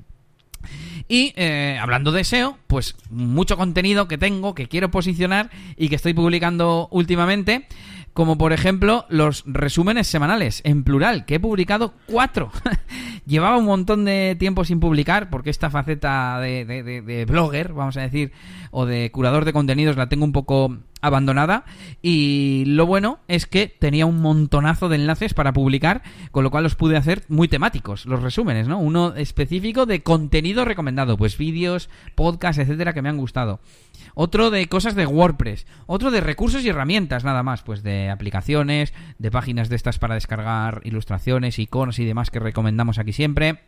[1.08, 5.96] Y eh, hablando de SEO, pues mucho contenido que tengo, que quiero posicionar y que
[5.96, 7.66] estoy publicando últimamente,
[8.12, 12.52] como por ejemplo los resúmenes semanales, en plural, que he publicado cuatro.
[13.26, 18.02] Llevaba un montón de tiempo sin publicar, porque esta faceta de, de blogger, vamos a
[18.02, 18.32] decir,
[18.70, 21.64] o de curador de contenidos la tengo un poco abandonada
[22.02, 26.64] y lo bueno es que tenía un montonazo de enlaces para publicar, con lo cual
[26.64, 28.78] los pude hacer muy temáticos, los resúmenes, ¿no?
[28.78, 33.60] Uno específico de contenido recomendado, pues vídeos, podcasts, etcétera, que me han gustado.
[34.14, 38.92] Otro de cosas de WordPress, otro de recursos y herramientas, nada más, pues de aplicaciones,
[39.18, 43.60] de páginas de estas para descargar ilustraciones, iconos y demás que recomendamos aquí siempre.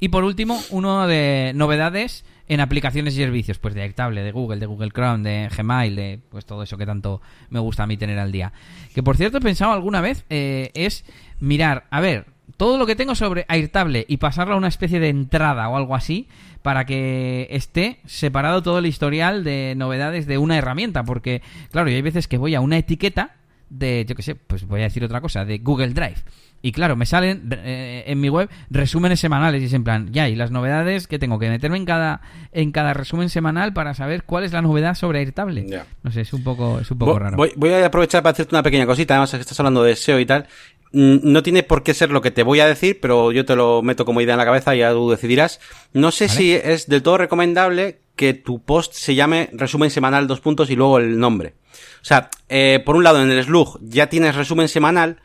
[0.00, 4.60] Y por último, uno de novedades en aplicaciones y servicios, pues de Airtable, de Google,
[4.60, 7.20] de Google Chrome, de Gmail, de pues todo eso que tanto
[7.50, 8.52] me gusta a mí tener al día.
[8.94, 11.04] Que por cierto he pensado alguna vez eh, es
[11.40, 12.26] mirar, a ver,
[12.56, 15.94] todo lo que tengo sobre Airtable y pasarlo a una especie de entrada o algo
[15.94, 16.28] así
[16.62, 21.96] para que esté separado todo el historial de novedades de una herramienta, porque claro, yo
[21.96, 23.36] hay veces que voy a una etiqueta
[23.70, 26.22] de, yo qué sé, pues voy a decir otra cosa, de Google Drive
[26.66, 30.28] y claro, me salen eh, en mi web resúmenes semanales y es en plan, ya,
[30.28, 34.24] y las novedades que tengo que meterme en cada en cada resumen semanal para saber
[34.24, 35.64] cuál es la novedad sobre Airtable.
[36.02, 37.36] No sé, es un poco es un poco raro.
[37.36, 40.26] Voy, a aprovechar para hacerte una pequeña cosita, además que estás hablando de SEO y
[40.26, 40.48] tal.
[40.90, 43.54] Mm, no tiene por qué ser lo que te voy a decir, pero yo te
[43.54, 45.60] lo meto como idea en la cabeza y ya tú decidirás.
[45.92, 50.40] No sé si es del todo recomendable que tu post se llame resumen semanal dos
[50.40, 51.54] puntos y luego el nombre.
[52.02, 55.20] O sea, eh, por un lado en el slug ya tienes resumen semanal,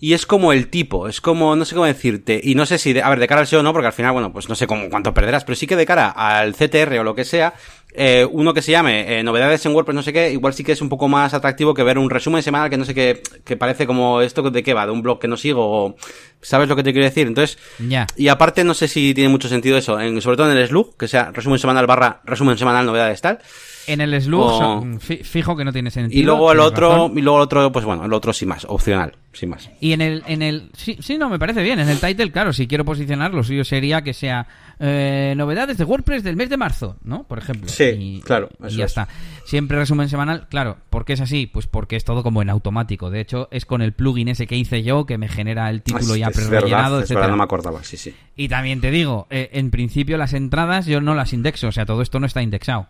[0.00, 2.94] y es como el tipo, es como, no sé cómo decirte, y no sé si,
[2.94, 4.66] de, a ver, de cara al SEO no, porque al final, bueno, pues no sé
[4.66, 7.52] cómo, cuánto perderás, pero sí que de cara al CTR o lo que sea,
[7.92, 10.72] eh, uno que se llame eh, novedades en WordPress, no sé qué, igual sí que
[10.72, 13.58] es un poco más atractivo que ver un resumen semanal que no sé qué, que
[13.58, 15.96] parece como esto de qué va, de un blog que no sigo, o,
[16.40, 17.26] ¿sabes lo que te quiero decir?
[17.26, 18.06] Entonces, ya.
[18.16, 20.96] y aparte no sé si tiene mucho sentido eso, en, sobre todo en el slug,
[20.96, 23.40] que sea resumen semanal barra resumen semanal novedades tal,
[23.86, 26.20] en el slug, fijo que no tiene sentido.
[26.20, 29.16] Y luego el otro, y luego el otro, pues bueno, el otro sin más, opcional,
[29.32, 29.70] sin más.
[29.80, 31.78] Y en el, en el, sí, sí, no, me parece bien.
[31.80, 34.46] En el title, claro, si quiero posicionar, lo suyo sería que sea
[34.78, 37.24] eh, novedades de WordPress del mes de marzo, ¿no?
[37.24, 37.68] Por ejemplo.
[37.68, 38.50] Sí, claro.
[38.68, 39.08] y ya está.
[39.44, 40.78] Siempre resumen semanal, claro.
[40.90, 41.46] ¿Por qué es así?
[41.46, 43.10] Pues porque es todo como en automático.
[43.10, 46.16] De hecho, es con el plugin ese que hice yo que me genera el título
[46.16, 47.28] ya pre-rellenado, etcétera.
[47.28, 48.14] no me acordaba, sí, sí.
[48.36, 51.86] Y también te digo, eh, en principio las entradas yo no las indexo, o sea,
[51.86, 52.88] todo esto no está indexado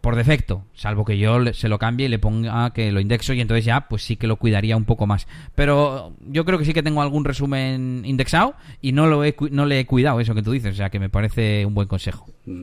[0.00, 3.40] por defecto, salvo que yo se lo cambie y le ponga que lo indexo y
[3.40, 5.26] entonces ya pues sí que lo cuidaría un poco más.
[5.54, 9.66] Pero yo creo que sí que tengo algún resumen indexado y no lo he, no
[9.66, 12.26] le he cuidado eso que tú dices, o sea que me parece un buen consejo.
[12.44, 12.62] Mm.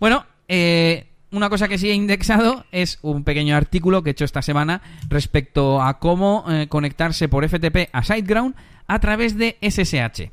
[0.00, 4.24] Bueno, eh, una cosa que sí he indexado es un pequeño artículo que he hecho
[4.24, 8.54] esta semana respecto a cómo eh, conectarse por FTP a SiteGround
[8.86, 10.30] a través de SSH.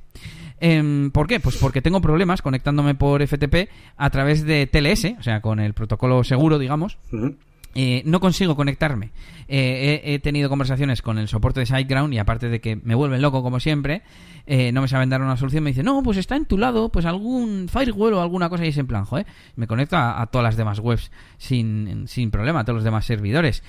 [0.60, 1.40] Em, ¿Por qué?
[1.40, 5.74] Pues porque tengo problemas conectándome por FTP a través de TLS, o sea, con el
[5.74, 6.98] protocolo seguro, digamos.
[7.78, 9.12] Eh, no consigo conectarme.
[9.50, 13.22] Eh, he, tenido conversaciones con el soporte de SiteGround y aparte de que me vuelven
[13.22, 14.02] loco como siempre,
[14.48, 16.88] eh, no me saben dar una solución, me dicen, no, pues está en tu lado,
[16.88, 20.44] pues algún firewall o alguna cosa y es en plan, joder, me conecto a, todas
[20.44, 23.62] las demás webs sin, sin, problema, a todos los demás servidores.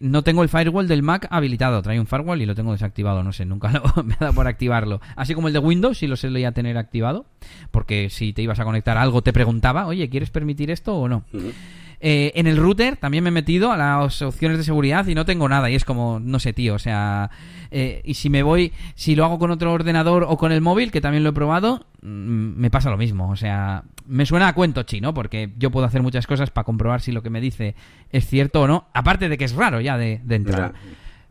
[0.00, 3.32] no tengo el firewall del Mac habilitado, trae un firewall y lo tengo desactivado, no
[3.32, 3.70] sé, nunca
[4.04, 5.00] me ha dado por activarlo.
[5.16, 7.26] Así como el de Windows, sí lo solía tener activado,
[7.72, 11.08] porque si te ibas a conectar a algo te preguntaba, oye, ¿quieres permitir esto o
[11.08, 11.24] no?
[12.02, 15.24] Eh, en el router también me he metido a las opciones de seguridad y no
[15.26, 15.68] tengo nada.
[15.70, 17.30] Y es como, no sé, tío, o sea...
[17.70, 20.90] eh, y si me voy, si lo hago con otro ordenador o con el móvil,
[20.90, 22.06] que también lo he probado, mm,
[22.58, 23.30] me pasa lo mismo.
[23.30, 27.00] O sea, me suena a cuento chino, porque yo puedo hacer muchas cosas para comprobar
[27.00, 27.74] si lo que me dice
[28.10, 28.86] es cierto o no.
[28.94, 30.72] Aparte de que es raro ya de, de entrada.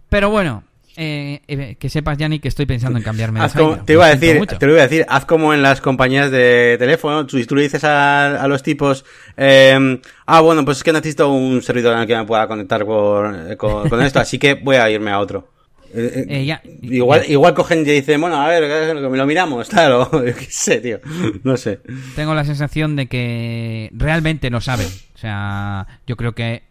[0.07, 0.63] Pero bueno,
[0.99, 4.15] eh, eh, que sepas, Yanni, que estoy pensando en cambiarme de como- te iba a
[4.15, 7.55] decir, te lo iba a decir, haz como en las compañías de teléfono, tú, tú
[7.55, 9.05] le dices a, a los tipos,
[9.37, 12.85] eh, ah, bueno, pues es que necesito un servidor en el que me pueda conectar
[12.85, 15.49] con, con, con esto, así que voy a irme a otro.
[15.91, 17.31] Eh, eh, Eh, ya- igual, ya.
[17.31, 20.99] igual cogen y dicen, bueno, a ver, lo miramos, claro, qué sé, tío,
[21.43, 21.79] no sé.
[22.15, 24.85] Tengo la sensación de que realmente no saben.
[25.15, 26.68] O sea, yo creo que.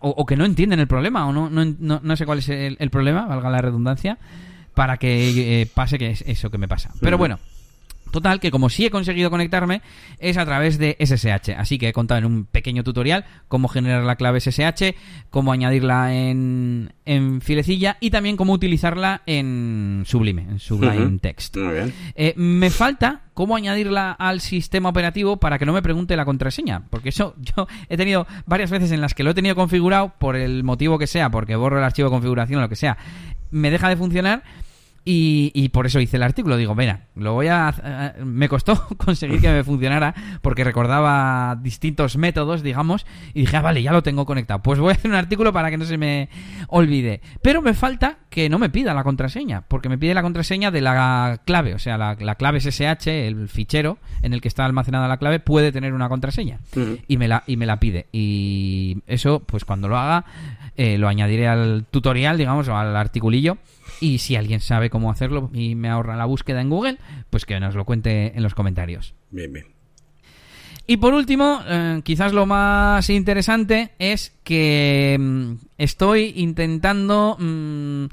[0.00, 2.48] O, o que no entienden el problema, o no, no, no, no sé cuál es
[2.48, 4.18] el, el problema, valga la redundancia,
[4.74, 6.90] para que eh, pase que es eso que me pasa.
[7.00, 7.38] Pero bueno.
[8.14, 9.82] Total, que como sí he conseguido conectarme
[10.20, 11.58] es a través de SSH.
[11.58, 14.94] Así que he contado en un pequeño tutorial cómo generar la clave SSH,
[15.30, 21.18] cómo añadirla en, en filecilla y también cómo utilizarla en Sublime, en Sublime.
[21.18, 21.56] Text.
[21.56, 21.92] Muy bien.
[22.14, 26.84] Eh, me falta cómo añadirla al sistema operativo para que no me pregunte la contraseña.
[26.90, 30.36] Porque eso yo he tenido varias veces en las que lo he tenido configurado por
[30.36, 32.96] el motivo que sea, porque borro el archivo de configuración o lo que sea,
[33.50, 34.44] me deja de funcionar.
[35.06, 36.56] Y, y por eso hice el artículo.
[36.56, 37.74] Digo, mira, lo voy a.
[38.18, 43.04] eh, Me costó conseguir que me funcionara porque recordaba distintos métodos, digamos.
[43.34, 44.62] Y dije, ah, vale, ya lo tengo conectado.
[44.62, 46.30] Pues voy a hacer un artículo para que no se me
[46.68, 47.20] olvide.
[47.42, 49.62] Pero me falta que no me pida la contraseña.
[49.68, 51.74] Porque me pide la contraseña de la clave.
[51.74, 55.38] O sea, la, la clave SSH, el fichero en el que está almacenada la clave,
[55.38, 56.60] puede tener una contraseña.
[57.08, 58.06] Y me la, y me la pide.
[58.10, 60.24] Y eso, pues cuando lo haga,
[60.76, 63.58] eh, lo añadiré al tutorial, digamos, o al articulillo.
[64.00, 66.98] Y si alguien sabe cómo hacerlo y me ahorra la búsqueda en Google,
[67.30, 69.14] pues que nos lo cuente en los comentarios.
[69.30, 69.66] Bien, bien.
[70.86, 78.06] Y por último, eh, quizás lo más interesante es que mm, estoy intentando mm,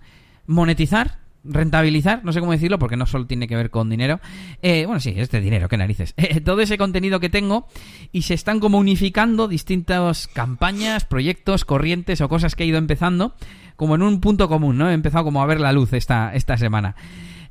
[0.48, 4.20] monetizar, rentabilizar, no sé cómo decirlo porque no solo tiene que ver con dinero.
[4.62, 6.14] Eh, bueno, sí, es de dinero, qué narices.
[6.22, 7.68] Eh, todo ese contenido que tengo
[8.12, 13.34] y se están como unificando distintas campañas, proyectos, corrientes o cosas que he ido empezando
[13.76, 14.90] como en un punto común, ¿no?
[14.90, 16.96] He empezado como a ver la luz esta, esta semana.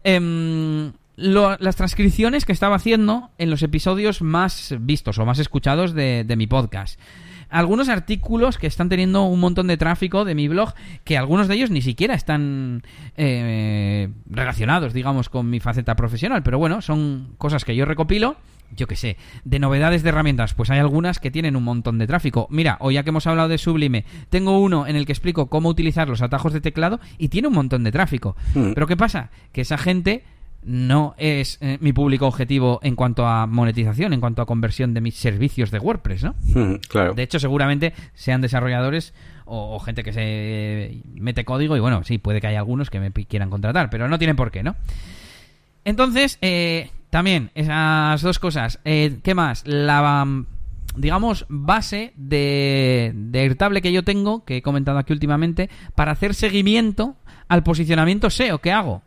[0.05, 6.25] Em, las transcripciones que estaba haciendo en los episodios más vistos o más escuchados de,
[6.25, 6.99] de mi podcast.
[7.51, 10.75] Algunos artículos que están teniendo un montón de tráfico de mi blog,
[11.05, 12.83] que algunos de ellos ni siquiera están
[13.17, 16.43] eh, relacionados, digamos, con mi faceta profesional.
[16.43, 18.37] Pero bueno, son cosas que yo recopilo
[18.77, 22.07] yo qué sé, de novedades de herramientas, pues hay algunas que tienen un montón de
[22.07, 22.47] tráfico.
[22.51, 25.69] Mira, hoy ya que hemos hablado de Sublime, tengo uno en el que explico cómo
[25.69, 28.37] utilizar los atajos de teclado y tiene un montón de tráfico.
[28.55, 28.73] Mm.
[28.75, 29.31] Pero ¿qué pasa?
[29.53, 30.25] Que esa gente
[30.63, 35.01] no es eh, mi público objetivo en cuanto a monetización, en cuanto a conversión de
[35.01, 36.35] mis servicios de WordPress, ¿no?
[36.89, 37.15] Claro.
[37.15, 39.15] De hecho, seguramente sean desarrolladores
[39.47, 43.01] o, o gente que se mete código y bueno, sí, puede que haya algunos que
[43.01, 44.77] me quieran contratar, pero no tienen por qué, ¿no?
[45.85, 48.79] Entonces, eh, también, esas dos cosas.
[48.85, 49.67] Eh, ¿Qué más?
[49.67, 50.27] La,
[50.97, 56.35] digamos, base de, de Airtable que yo tengo, que he comentado aquí últimamente, para hacer
[56.35, 57.17] seguimiento
[57.49, 59.03] al posicionamiento SEO que hago.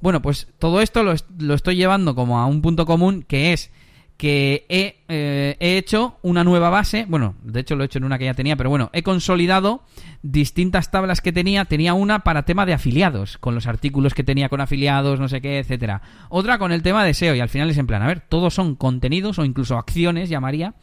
[0.00, 3.52] Bueno, pues todo esto lo, est- lo estoy llevando como a un punto común que
[3.52, 3.70] es
[4.16, 8.04] que he, eh, he hecho una nueva base, bueno, de hecho lo he hecho en
[8.04, 9.82] una que ya tenía, pero bueno, he consolidado
[10.22, 14.48] distintas tablas que tenía, tenía una para tema de afiliados, con los artículos que tenía
[14.48, 16.00] con afiliados, no sé qué, etcétera.
[16.30, 18.54] Otra con el tema de SEO y al final es en plan, a ver, todos
[18.54, 20.74] son contenidos o incluso acciones, llamaría,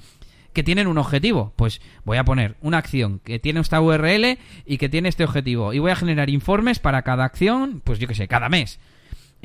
[0.54, 1.54] que tienen un objetivo.
[1.56, 4.38] Pues voy a poner una acción que tiene esta URL
[4.68, 5.74] y que tiene este objetivo.
[5.74, 8.80] Y voy a generar informes para cada acción, pues yo qué sé, cada mes.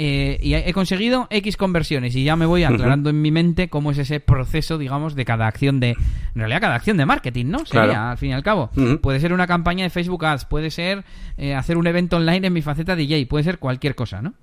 [0.01, 3.91] Eh, y he conseguido X conversiones y ya me voy aclarando en mi mente cómo
[3.91, 5.91] es ese proceso, digamos, de cada acción de...
[5.91, 5.97] En
[6.37, 7.67] realidad cada acción de marketing, ¿no?
[7.67, 8.11] Sería, Claro.
[8.11, 8.71] al fin y al cabo.
[9.03, 11.05] Puede ser una campaña de Facebook Ads, puede ser
[11.37, 14.35] eh, hacer un evento online en mi faceta DJ, puede ser cualquier cosa, ¿no?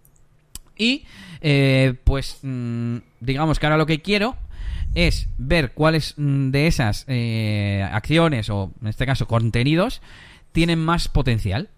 [0.78, 1.06] Y,
[1.40, 4.36] eh, pues, mm, digamos que ahora lo que quiero
[4.94, 10.02] es ver cuáles mm, de esas eh, acciones o, en este caso, contenidos
[10.52, 11.70] tienen más potencial.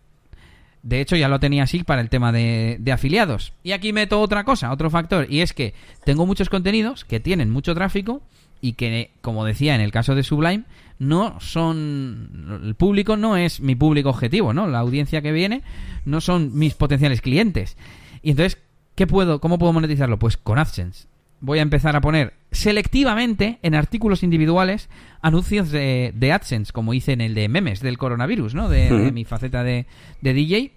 [0.88, 3.52] De hecho, ya lo tenía así para el tema de, de afiliados.
[3.62, 5.74] Y aquí meto otra cosa, otro factor, y es que
[6.06, 8.22] tengo muchos contenidos que tienen mucho tráfico
[8.62, 10.64] y que, como decía en el caso de Sublime,
[10.98, 12.62] no son.
[12.64, 14.66] El público no es mi público objetivo, ¿no?
[14.66, 15.62] La audiencia que viene
[16.06, 17.76] no son mis potenciales clientes.
[18.24, 18.58] Y entonces,
[18.96, 20.18] ¿qué puedo, ¿cómo puedo monetizarlo?
[20.18, 21.08] Pues con AdSense.
[21.42, 24.90] Voy a empezar a poner selectivamente en artículos individuales
[25.22, 28.70] anuncios de, de AdSense, como hice en el de memes del coronavirus, ¿no?
[28.70, 29.86] De, de mi faceta de,
[30.22, 30.72] de DJ,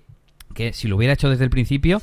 [0.54, 2.00] que si lo hubiera hecho desde el principio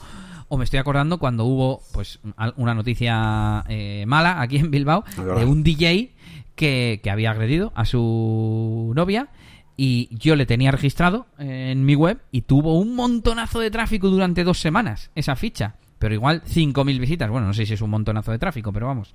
[0.50, 2.20] o me estoy acordando cuando hubo pues
[2.56, 6.14] una noticia eh, mala aquí en Bilbao de un DJ
[6.56, 9.30] que, que había agredido a su novia
[9.76, 14.44] y yo le tenía registrado en mi web y tuvo un montonazo de tráfico durante
[14.44, 15.76] dos semanas esa ficha.
[16.00, 17.30] Pero igual 5.000 visitas.
[17.30, 19.14] Bueno, no sé si es un montonazo de tráfico, pero vamos.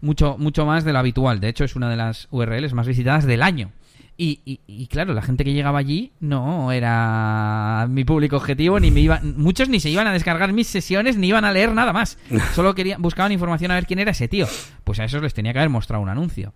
[0.00, 1.40] Mucho, mucho más de lo habitual.
[1.40, 3.70] De hecho, es una de las URLs más visitadas del año.
[4.16, 8.90] Y, y- y, claro, la gente que llegaba allí no era mi público objetivo, ni
[8.90, 11.92] me iban, muchos ni se iban a descargar mis sesiones, ni iban a leer nada
[11.92, 12.18] más.
[12.54, 14.46] Solo querían, buscaban información a ver quién era ese tío.
[14.84, 16.52] Pues a esos les tenía que haber mostrado un anuncio.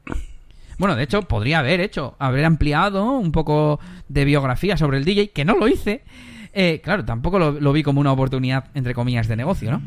[0.78, 5.30] Bueno, de hecho, podría haber hecho, haber ampliado un poco de biografía sobre el DJ,
[5.30, 6.04] que no lo hice.
[6.58, 9.82] Eh, claro, tampoco lo, lo vi como una oportunidad, entre comillas, de negocio, ¿no?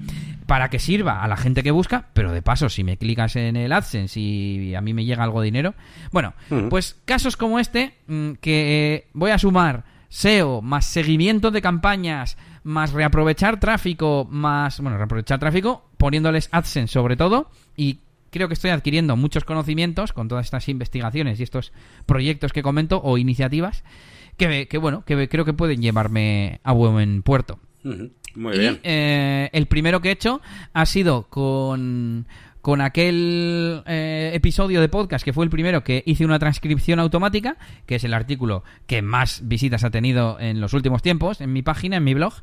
[0.46, 3.56] Para que sirva a la gente que busca, pero de paso, si me clicas en
[3.56, 5.74] el AdSense y a mí me llega algo de dinero.
[6.12, 6.36] Bueno,
[6.70, 12.92] pues casos como este, mm, que voy a sumar SEO, más seguimiento de campañas, más
[12.92, 19.16] reaprovechar tráfico, más, bueno, reaprovechar tráfico, poniéndoles AdSense sobre todo, y creo que estoy adquiriendo
[19.16, 21.72] muchos conocimientos con todas estas investigaciones y estos
[22.06, 23.84] proyectos que comento o iniciativas
[24.40, 27.60] que, que bueno, que creo que pueden llevarme a buen puerto.
[27.84, 28.80] Muy y bien.
[28.84, 30.42] eh, el primero que he hecho
[30.74, 32.26] ha sido con,
[32.62, 37.58] con aquel eh, episodio de podcast que fue el primero que hice una transcripción automática,
[37.86, 41.62] que es el artículo que más visitas ha tenido en los últimos tiempos en mi
[41.62, 42.34] página, en mi blog.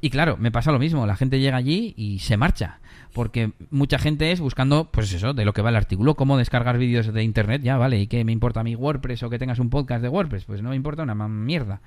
[0.00, 2.80] Y claro, me pasa lo mismo, la gente llega allí y se marcha.
[3.12, 6.78] Porque mucha gente es buscando, pues eso, de lo que va el artículo, cómo descargar
[6.78, 9.68] vídeos de internet, ya vale, y qué me importa mí WordPress o que tengas un
[9.68, 11.82] podcast de WordPress, pues no me importa una mierda.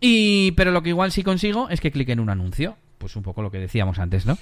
[0.00, 2.76] Y, pero lo que igual sí consigo es que clique en un anuncio.
[2.98, 4.36] Pues un poco lo que decíamos antes, ¿no?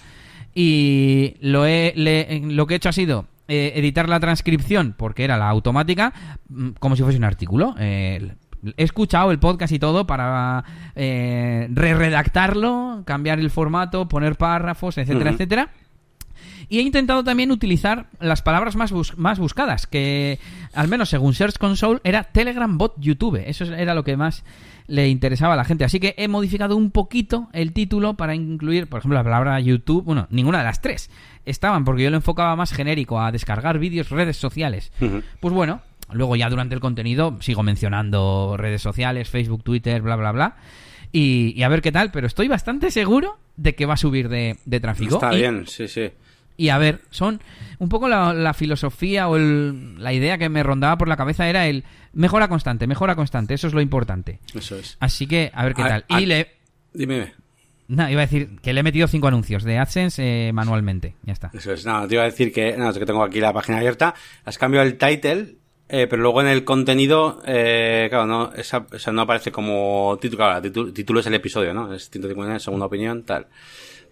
[0.58, 5.22] Y lo, he, le- lo que he hecho ha sido eh, editar la transcripción, porque
[5.24, 6.14] era la automática,
[6.48, 7.74] mm, como si fuese un artículo.
[7.78, 8.32] Eh,
[8.78, 15.30] he escuchado el podcast y todo para eh, re-redactarlo, cambiar el formato, poner párrafos, etcétera,
[15.34, 15.70] etcétera.
[16.70, 20.40] Y he intentado también utilizar las palabras más, bus- más buscadas, que
[20.72, 23.42] al menos según Search Console era Telegram Bot YouTube.
[23.46, 24.42] Eso era lo que más
[24.88, 25.84] le interesaba a la gente.
[25.84, 30.04] Así que he modificado un poquito el título para incluir, por ejemplo, la palabra YouTube.
[30.04, 31.10] Bueno, ninguna de las tres
[31.44, 34.92] estaban, porque yo lo enfocaba más genérico a descargar vídeos, redes sociales.
[35.40, 35.80] Pues bueno,
[36.12, 40.56] luego ya durante el contenido sigo mencionando redes sociales, Facebook, Twitter, bla, bla, bla.
[41.12, 44.28] Y, y a ver qué tal, pero estoy bastante seguro de que va a subir
[44.28, 45.14] de, de tráfico.
[45.14, 46.10] Está Y- bien, sí, sí.
[46.56, 47.40] Y a ver, son
[47.78, 51.48] un poco la, la filosofía o el- la idea que me rondaba por la cabeza
[51.48, 54.40] era el mejora constante, mejora constante, eso es lo importante.
[54.54, 54.96] Eso es.
[55.00, 56.04] Así que, a ver qué A- tal.
[56.08, 56.50] a- Y le...
[56.94, 57.32] Dime.
[57.88, 61.14] No, iba a decir que le he metido cinco anuncios de AdSense eh, manualmente.
[61.22, 61.50] Ya está.
[61.54, 61.86] Eso es.
[61.86, 64.14] No, te iba a decir que, no, es que tengo aquí la página abierta.
[64.44, 65.54] Has cambiado el title,
[65.88, 70.38] eh, pero luego en el contenido, eh, claro, no, esa, esa no aparece como título.
[70.44, 71.92] Claro, título, título es el episodio, ¿no?
[71.92, 73.46] Es 159, segunda opinión, tal.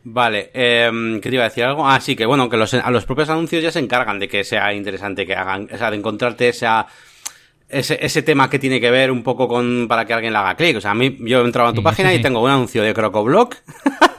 [0.06, 0.90] Vale, eh,
[1.22, 1.88] ¿qué te iba a decir algo?
[1.88, 4.44] Ah, sí, que bueno, que los, a los propios anuncios ya se encargan de que
[4.44, 6.86] sea interesante, que hagan, o sea, de encontrarte esa,
[7.70, 10.56] ese, ese tema que tiene que ver un poco con, para que alguien le haga
[10.56, 10.76] clic.
[10.76, 12.82] O sea, a mí, yo he entrado a tu Sí, página y tengo un anuncio
[12.82, 13.56] de Crocoblock.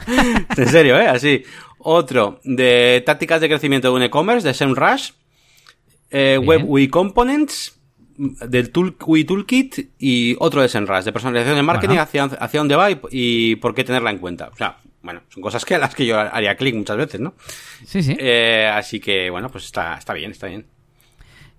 [0.58, 1.08] en serio, ¿eh?
[1.08, 1.44] Así.
[1.78, 5.12] Otro, de tácticas de crecimiento de un e-commerce, de SEMrush.
[6.10, 6.40] Eh.
[6.44, 7.80] Web UI Components,
[8.18, 12.02] del tool, UI Toolkit y otro de SEMrush, de personalización de marketing, Bueno.
[12.02, 14.50] hacia, hacia dónde va y, y por qué tenerla en cuenta.
[14.52, 17.36] O sea, bueno, son cosas que a las que yo haría clic muchas veces, ¿no?
[17.86, 18.18] Sí, sí.
[18.20, 20.66] Eh, así que, bueno, pues está, está bien, está bien.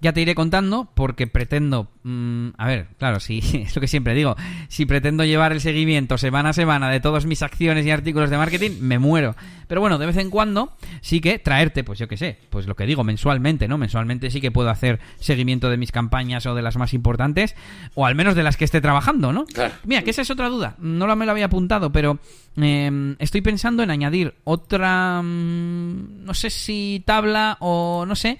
[0.00, 1.90] Ya te iré contando porque pretendo...
[2.02, 4.36] mm, a ver, claro, sí, es lo que siempre digo.
[4.68, 8.36] Si pretendo llevar el seguimiento semana a semana de todas mis acciones y artículos de
[8.36, 9.34] marketing, me muero.
[9.68, 12.76] Pero bueno, de vez en cuando sí que traerte, pues yo qué sé, pues lo
[12.76, 13.78] que digo, mensualmente, ¿no?
[13.78, 17.56] Mensualmente sí que puedo hacer seguimiento de mis campañas o de las más importantes,
[17.94, 19.44] o al menos de las que esté trabajando, ¿no?
[19.84, 20.76] Mira, que esa es otra duda.
[20.78, 22.18] No me lo había apuntado, pero
[22.56, 28.38] eh, estoy pensando en añadir otra, mm, no sé si tabla o no sé,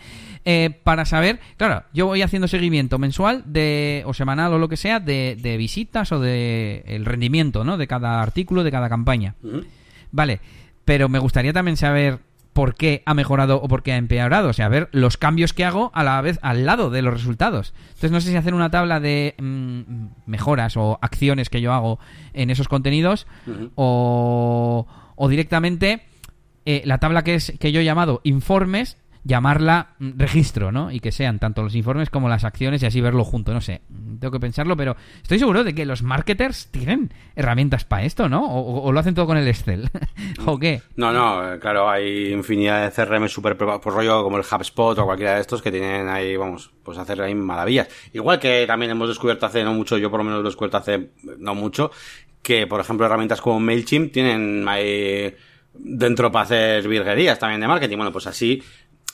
[0.49, 4.77] eh, para saber, claro, yo voy haciendo seguimiento mensual de o semanal o lo que
[4.77, 7.77] sea de, de visitas o de el rendimiento, ¿no?
[7.77, 9.35] De cada artículo, de cada campaña.
[10.13, 10.39] Vale,
[10.85, 12.21] pero me gustaría también saber
[12.53, 15.65] por qué ha mejorado o por qué ha empeorado, o sea, ver los cambios que
[15.65, 17.75] hago a la vez al lado de los resultados.
[17.89, 19.81] Entonces no sé si hacer una tabla de mm,
[20.27, 21.99] mejoras o acciones que yo hago
[22.35, 23.27] en esos contenidos
[23.75, 24.87] o,
[25.17, 26.05] o directamente
[26.67, 28.97] eh, la tabla que es que yo he llamado informes
[29.27, 30.91] llamarla mm, registro, ¿no?
[30.91, 33.83] Y que sean tanto los informes como las acciones y así verlo junto, no sé.
[34.21, 38.47] Tengo que pensarlo, pero estoy seguro de que los marketers tienen herramientas para esto, ¿no?
[38.47, 39.91] O, lo hacen todo con el Excel.
[40.47, 40.81] ¿O qué?
[40.97, 45.05] No, no, eh, claro, hay infinidad de CRM super por rollo como el HubSpot o
[45.05, 47.89] cualquiera de estos que tienen ahí, vamos, pues hacer ahí maravillas.
[48.13, 50.77] Igual que también hemos descubierto hace no mucho, yo por lo menos lo he descubierto
[50.77, 51.91] hace no mucho,
[52.43, 55.35] que por ejemplo herramientas como MailChimp tienen ahí
[55.79, 57.97] dentro para hacer virguerías también de marketing.
[57.97, 58.63] Bueno, pues así,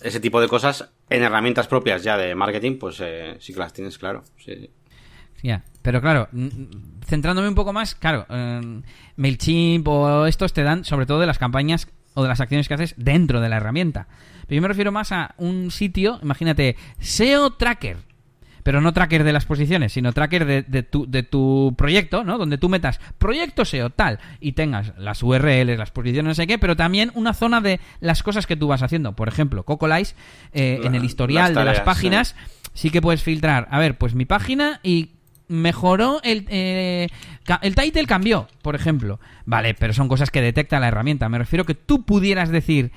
[0.03, 3.72] ese tipo de cosas en herramientas propias ya de marketing, pues eh, sí que las
[3.72, 4.24] tienes, claro.
[4.36, 4.70] Sí, sí.
[5.42, 6.28] Ya, pero claro,
[7.05, 8.82] centrándome un poco más, claro, eh,
[9.16, 12.74] MailChimp o estos te dan sobre todo de las campañas o de las acciones que
[12.74, 14.07] haces dentro de la herramienta.
[14.46, 17.96] Pero yo me refiero más a un sitio, imagínate, SEO Tracker,
[18.63, 22.39] pero no tracker de las posiciones, sino tracker de, tu, de tu proyecto, ¿no?
[22.39, 26.59] Donde tú metas proyecto SEO tal y tengas las URLs, las posiciones, no sé qué,
[26.59, 29.13] pero también una zona de las cosas que tú vas haciendo.
[29.13, 30.15] Por ejemplo, Cocolice,
[30.53, 32.37] eh, en el historial de las páginas,
[32.75, 32.91] sí.
[32.91, 35.11] que puedes filtrar, a ver, pues mi página y
[35.49, 37.09] mejoró el, eh,
[37.63, 39.21] el title cambió, por ejemplo.
[39.45, 41.29] Vale, pero son cosas que detecta la herramienta.
[41.29, 42.93] Me refiero que tú pudieras decir,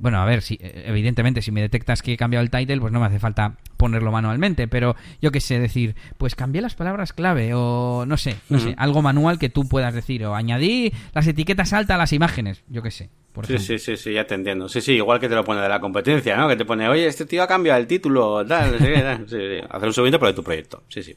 [0.00, 3.00] bueno, a ver, si, evidentemente, si me detectas que he cambiado el title, pues no
[3.00, 7.52] me hace falta ponerlo manualmente, pero yo qué sé, decir, pues cambié las palabras clave,
[7.54, 11.74] o no sé, no sé, algo manual que tú puedas decir, o añadí las etiquetas
[11.74, 13.10] altas a las imágenes, yo qué sé.
[13.46, 14.70] sí, sí, sí, sí, ya te entiendo.
[14.70, 16.48] Sí, sí, igual que te lo pone de la competencia, ¿no?
[16.48, 19.86] Que te pone, oye, este tío ha cambiado el título, tal, sí, sí, sí, hacer
[19.86, 21.14] un seguimiento de tu proyecto, sí, sí.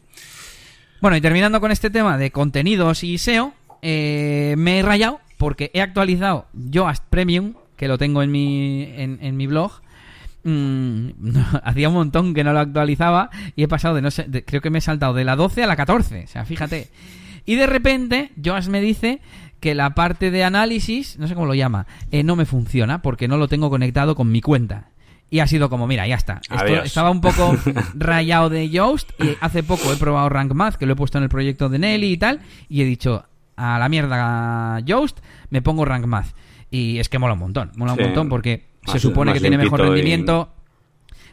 [0.99, 5.71] Bueno, y terminando con este tema de contenidos y SEO, eh, me he rayado porque
[5.73, 7.53] he actualizado Yoast Premium
[7.83, 9.81] que lo tengo en mi, en, mi blog,
[10.45, 11.09] mm,
[11.65, 14.69] hacía un montón que no lo actualizaba y he pasado de no sé, creo que
[14.69, 16.87] me he saltado de la 12 a la 14, o sea, fíjate.
[17.45, 19.19] Y de repente, Joas me dice
[19.59, 23.27] que la parte de análisis, no sé cómo lo llama, eh, no me funciona porque
[23.27, 24.91] no lo tengo conectado con mi cuenta.
[25.29, 26.39] Y ha sido como, mira, ya está.
[26.85, 27.57] estaba un poco
[27.95, 31.25] rayado de Yoast y hace poco he probado Rank Math, que lo he puesto en
[31.25, 33.25] el proyecto de Nelly y tal, y he dicho,
[33.57, 35.19] a la mierda Yoast,
[35.49, 36.33] me pongo Rank Math.
[36.73, 39.79] Y es que mola un montón, mola un montón porque se supone que tiene mejor
[39.79, 40.49] rendimiento.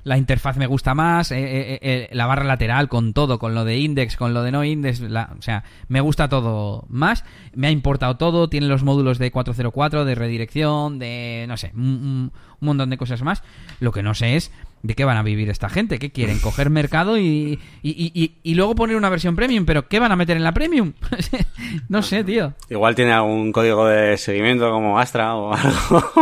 [0.04, 3.64] La interfaz me gusta más, eh, eh, eh, la barra lateral con todo, con lo
[3.64, 7.24] de index, con lo de no index, o sea, me gusta todo más.
[7.54, 12.32] Me ha importado todo, tiene los módulos de 404, de redirección, de, no sé, un
[12.60, 13.42] montón de cosas más.
[13.78, 14.52] Lo que no sé es
[14.82, 15.98] ¿De qué van a vivir esta gente?
[15.98, 16.38] ¿Qué quieren?
[16.38, 19.66] ¿Coger mercado y, y, y, luego poner una versión premium?
[19.66, 20.94] ¿Pero qué van a meter en la premium?
[21.88, 22.54] no sé, tío.
[22.70, 26.12] Igual tiene algún código de seguimiento como Astra o algo.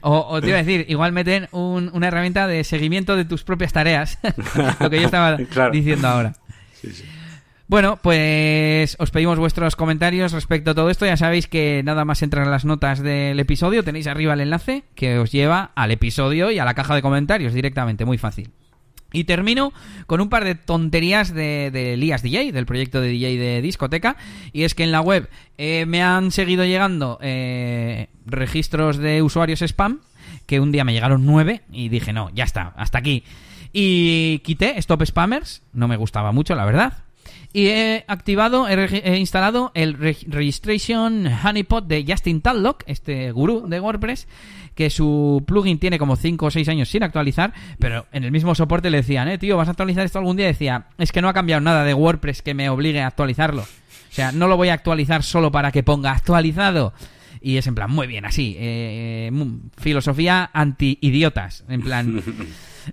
[0.02, 4.18] o, te iba a decir, igual meten una herramienta de seguimiento de tus propias tareas.
[4.80, 5.36] Lo que yo estaba
[5.72, 6.34] diciendo ahora.
[6.80, 7.04] Sí, sí.
[7.68, 11.04] Bueno, pues os pedimos vuestros comentarios respecto a todo esto.
[11.04, 14.84] Ya sabéis que nada más entrar en las notas del episodio, tenéis arriba el enlace
[14.94, 18.50] que os lleva al episodio y a la caja de comentarios directamente, muy fácil.
[19.12, 19.72] Y termino
[20.06, 24.16] con un par de tonterías de, de Elías DJ, del proyecto de DJ de discoteca.
[24.52, 29.62] Y es que en la web eh, me han seguido llegando eh, registros de usuarios
[29.62, 30.02] spam,
[30.46, 33.24] que un día me llegaron nueve y dije, no, ya está, hasta aquí.
[33.72, 37.05] Y quité Stop Spammers, no me gustaba mucho, la verdad.
[37.56, 44.28] Y he activado, he, instalado el Registration Honeypot de Justin Tadlock, este gurú de WordPress,
[44.74, 48.54] que su plugin tiene como 5 o 6 años sin actualizar, pero en el mismo
[48.54, 50.44] soporte le decían, eh, tío, ¿vas a actualizar esto algún día?
[50.44, 53.62] Y decía, es que no ha cambiado nada de WordPress que me obligue a actualizarlo.
[53.62, 56.92] O sea, no lo voy a actualizar solo para que ponga actualizado.
[57.40, 58.54] Y es en plan, muy bien, así.
[58.58, 59.32] Eh,
[59.78, 61.64] filosofía anti-idiotas.
[61.70, 62.22] En plan.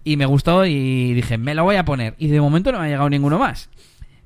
[0.03, 2.15] Y me gustó y dije, me lo voy a poner.
[2.17, 3.69] Y de momento no me ha llegado ninguno más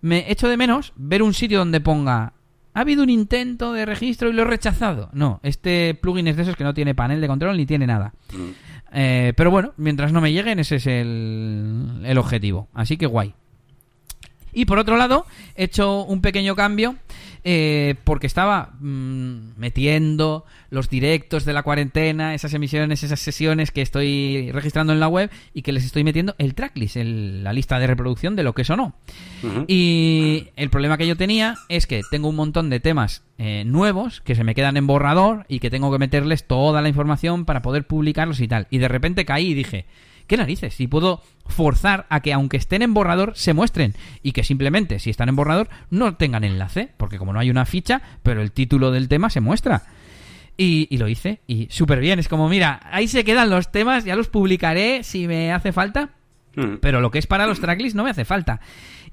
[0.01, 2.33] me echo de menos ver un sitio donde ponga
[2.77, 5.09] ha habido un intento de registro y lo he rechazado.
[5.11, 8.13] No, este plugin es de esos que no tiene panel de control ni tiene nada.
[8.31, 8.49] Mm.
[8.93, 12.67] Eh, pero bueno, mientras no me lleguen, ese es el, el objetivo.
[12.75, 13.33] Así que guay.
[14.53, 15.25] Y por otro lado,
[15.55, 16.95] he hecho un pequeño cambio
[17.43, 23.81] eh, porque estaba mm, metiendo los directos de la cuarentena, esas emisiones, esas sesiones que
[23.81, 27.87] estoy registrando en la web y que les estoy metiendo el tracklist, la lista de
[27.87, 28.95] reproducción de lo que sonó.
[29.67, 34.21] Y el problema que yo tenía es que tengo un montón de temas eh, nuevos
[34.21, 37.61] que se me quedan en borrador y que tengo que meterles toda la información para
[37.61, 38.67] poder publicarlos y tal.
[38.69, 39.85] Y de repente caí y dije,
[40.27, 40.73] ¿qué narices?
[40.73, 45.09] Si puedo forzar a que aunque estén en borrador se muestren y que simplemente si
[45.09, 48.91] están en borrador no tengan enlace, porque como no hay una ficha, pero el título
[48.91, 49.83] del tema se muestra.
[50.59, 54.15] Y, lo hice y súper bien, es como, mira, ahí se quedan los temas, ya
[54.15, 56.09] los publicaré si me hace falta,
[56.55, 56.77] mm.
[56.81, 58.59] pero lo que es para los tracklists no me hace falta.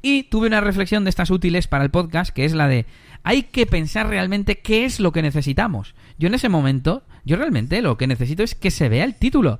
[0.01, 2.87] Y tuve una reflexión de estas útiles para el podcast, que es la de,
[3.25, 5.95] hay que pensar realmente qué es lo que necesitamos.
[6.19, 9.59] Yo en ese momento, yo realmente lo que necesito es que se vea el título.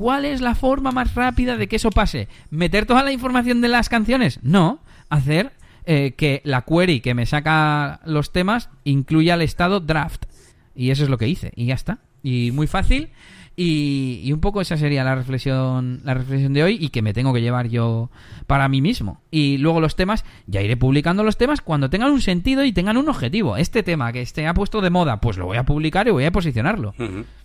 [0.00, 2.26] ¿Cuál es la forma más rápida de que eso pase?
[2.48, 4.40] ¿Meter toda la información de las canciones?
[4.42, 4.80] No,
[5.10, 5.52] hacer
[5.84, 10.24] eh, que la query que me saca los temas incluya el estado draft.
[10.74, 11.98] Y eso es lo que hice, y ya está.
[12.22, 13.10] Y muy fácil.
[13.56, 17.12] Y, y un poco esa sería la reflexión, la reflexión de hoy y que me
[17.12, 18.08] tengo que llevar yo
[18.46, 19.20] para mí mismo.
[19.30, 22.96] Y luego los temas, ya iré publicando los temas cuando tengan un sentido y tengan
[22.96, 23.58] un objetivo.
[23.58, 26.24] Este tema que esté ha puesto de moda, pues lo voy a publicar y voy
[26.24, 26.94] a posicionarlo.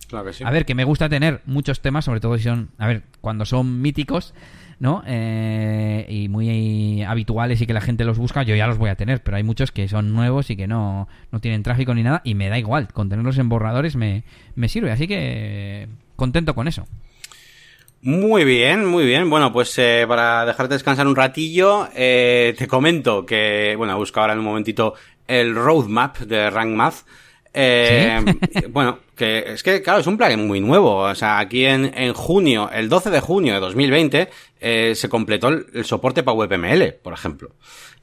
[0.08, 0.44] Claro que sí.
[0.44, 3.44] A ver, que me gusta tener muchos temas, sobre todo si son, a ver, cuando
[3.44, 4.34] son míticos,
[4.78, 5.02] ¿no?
[5.06, 8.96] Eh, y muy habituales y que la gente los busca, yo ya los voy a
[8.96, 12.20] tener, pero hay muchos que son nuevos y que no, no tienen tráfico ni nada
[12.24, 16.68] y me da igual, con tenerlos en borradores me, me sirve, así que contento con
[16.68, 16.86] eso.
[18.02, 19.28] Muy bien, muy bien.
[19.28, 24.34] Bueno, pues eh, para dejarte descansar un ratillo, eh, te comento que, bueno, busco ahora
[24.34, 24.94] en un momentito
[25.26, 27.04] el roadmap de Rank Math.
[27.58, 28.20] Eh,
[28.68, 30.96] Bueno, que es que, claro, es un plugin muy nuevo.
[30.98, 34.28] O sea, aquí en, en junio, el 12 de junio de 2020,
[34.60, 37.50] eh, se completó el, el soporte para WebML, por ejemplo.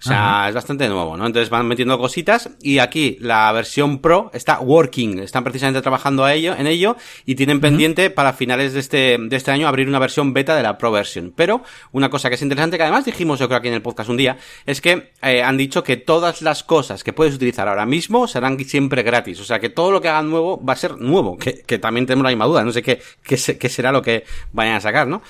[0.03, 1.25] O sea, es bastante nuevo, ¿no?
[1.25, 6.33] Entonces van metiendo cositas y aquí la versión Pro está working, están precisamente trabajando a
[6.33, 9.99] ello, en ello y tienen pendiente para finales de este, de este año abrir una
[9.99, 11.31] versión beta de la Pro version.
[11.33, 14.09] Pero una cosa que es interesante, que además dijimos yo creo aquí en el podcast
[14.09, 14.35] un día,
[14.65, 18.59] es que eh, han dicho que todas las cosas que puedes utilizar ahora mismo serán
[18.59, 19.39] siempre gratis.
[19.39, 22.05] O sea, que todo lo que hagan nuevo va a ser nuevo, que, que también
[22.05, 25.07] tenemos la misma duda, no sé qué, qué, qué será lo que vayan a sacar,
[25.07, 25.21] ¿no?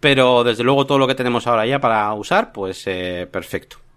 [0.00, 3.87] Pero desde luego todo lo que tenemos ahora ya para usar, pues eh, perfecto.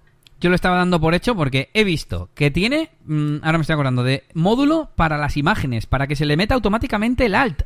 [0.41, 3.75] Yo lo estaba dando por hecho porque he visto que tiene, mm, ahora me estoy
[3.75, 7.61] acordando, de módulo para las imágenes, para que se le meta automáticamente el alt.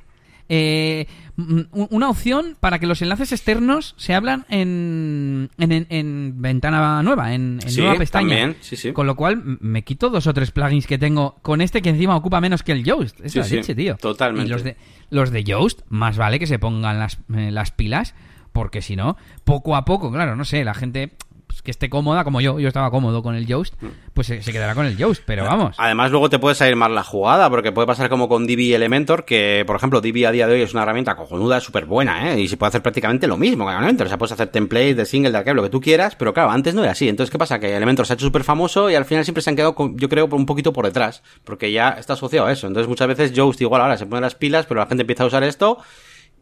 [0.48, 1.08] Eh,
[1.38, 7.02] mm, una opción para que los enlaces externos se hablan en, en, en- en ventana
[7.02, 8.28] nueva, en, Sí, nueva pestaña.
[8.30, 8.92] también, sí, sí.
[8.94, 12.16] Con lo cual me quito dos o tres plugins que tengo con este que encima
[12.16, 13.20] ocupa menos que el Yoast.
[13.22, 13.96] Es la leche, tío.
[13.98, 14.48] totalmente.
[14.48, 14.78] Y los de,
[15.10, 18.14] los de Yoast, más vale que se pongan las, eh, las pilas,
[18.52, 21.14] porque si no, poco a poco, claro, no sé, la gente
[21.48, 23.74] pues, que esté cómoda, como yo, yo estaba cómodo con el Yoast,
[24.14, 25.76] pues se, se quedará con el Yoast, pero vamos.
[25.80, 29.26] Además, luego te puede salir mal la jugada, porque puede pasar como con Divi Elementor,
[29.26, 32.40] que, por ejemplo, Divi a día de hoy es una herramienta cojonuda, súper buena, ¿eh?
[32.40, 34.06] Y se puede hacer prácticamente lo mismo que Elementor.
[34.08, 36.52] O sea, puedes hacer templates de single, de archive, lo que tú quieras, pero claro,
[36.52, 37.08] antes no era así.
[37.10, 37.60] Entonces, ¿qué pasa?
[37.60, 39.98] Que Elementor se ha hecho súper famoso y al final siempre se han quedado, con-
[39.98, 42.68] yo creo, un poquito por detrás, porque ya está asociado a eso.
[42.68, 45.28] Entonces, muchas veces Yoast igual ahora se pone las pilas, pero la gente empieza a
[45.28, 45.78] usar esto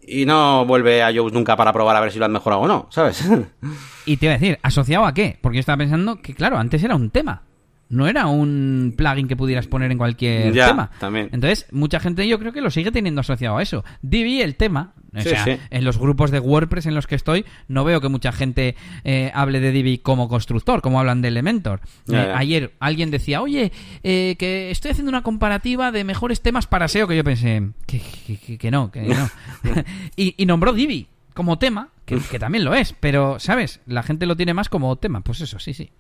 [0.07, 2.67] y no vuelve a Yoast nunca para probar a ver si lo han mejorado o
[2.67, 3.23] no, ¿sabes?
[4.05, 5.39] Y te iba a decir, ¿asociado a qué?
[5.41, 7.43] Porque yo estaba pensando que, claro, antes era un tema.
[7.93, 10.89] No era un plugin que pudieras poner en cualquier Ya, tema.
[10.99, 11.29] también.
[11.31, 13.83] Entonces, mucha gente yo creo que lo sigue teniendo asociado a eso.
[14.01, 14.93] Divi, el tema.
[15.15, 15.57] O Sí, sea, sí.
[15.69, 19.29] en los grupos de WordPress en los que estoy, no veo que mucha gente eh,
[19.35, 21.81] hable de Divi como constructor, como hablan de Elementor.
[22.11, 23.71] Eh, ayer alguien decía, oye,
[24.01, 28.01] eh, que estoy haciendo una comparativa de mejores temas para SEO, que yo pensé, que,
[28.25, 29.29] que- que- que no, que no.
[30.15, 33.81] y, y nombró Divi como tema, que, que también lo es, pero, ¿sabes?
[33.85, 35.21] La gente lo tiene más como tema.
[35.21, 35.91] Pues eso, sí, sí.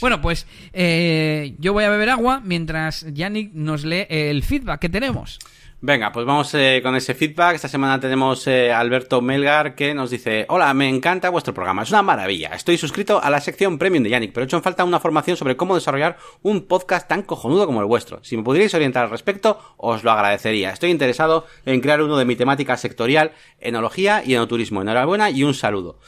[0.00, 4.88] Bueno, pues eh, yo voy a beber agua mientras Yannick nos lee el feedback que
[4.88, 5.38] tenemos.
[5.86, 7.56] Venga, pues vamos eh, con ese feedback.
[7.56, 11.90] Esta semana tenemos eh, Alberto Melgar que nos dice: Hola, me encanta vuestro programa, es
[11.90, 12.52] una maravilla.
[12.54, 15.36] Estoy suscrito a la sección premium de Yannick, pero he hecho en falta una formación
[15.36, 18.24] sobre cómo desarrollar un podcast tan cojonudo como el vuestro.
[18.24, 20.70] Si me pudierais orientar al respecto, os lo agradecería.
[20.70, 24.80] Estoy interesado en crear uno de mi temática sectorial, enología y enoturismo.
[24.80, 25.98] Enhorabuena y un saludo.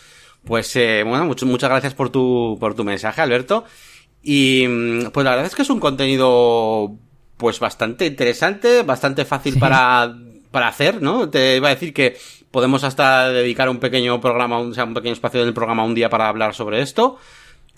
[0.46, 3.64] Pues eh, bueno, mucho- muchas gracias por tu, por tu mensaje, Alberto.
[4.22, 6.92] Y mm, pues la verdad es que es un contenido
[7.36, 9.58] pues bastante interesante, bastante fácil Sí.
[9.58, 10.14] para,
[10.50, 11.28] para hacer, ¿no?
[11.28, 12.16] Te iba a decir que
[12.50, 16.08] podemos hasta dedicar un pequeño programa, o sea, un pequeño espacio del programa un día
[16.08, 17.18] para hablar sobre esto.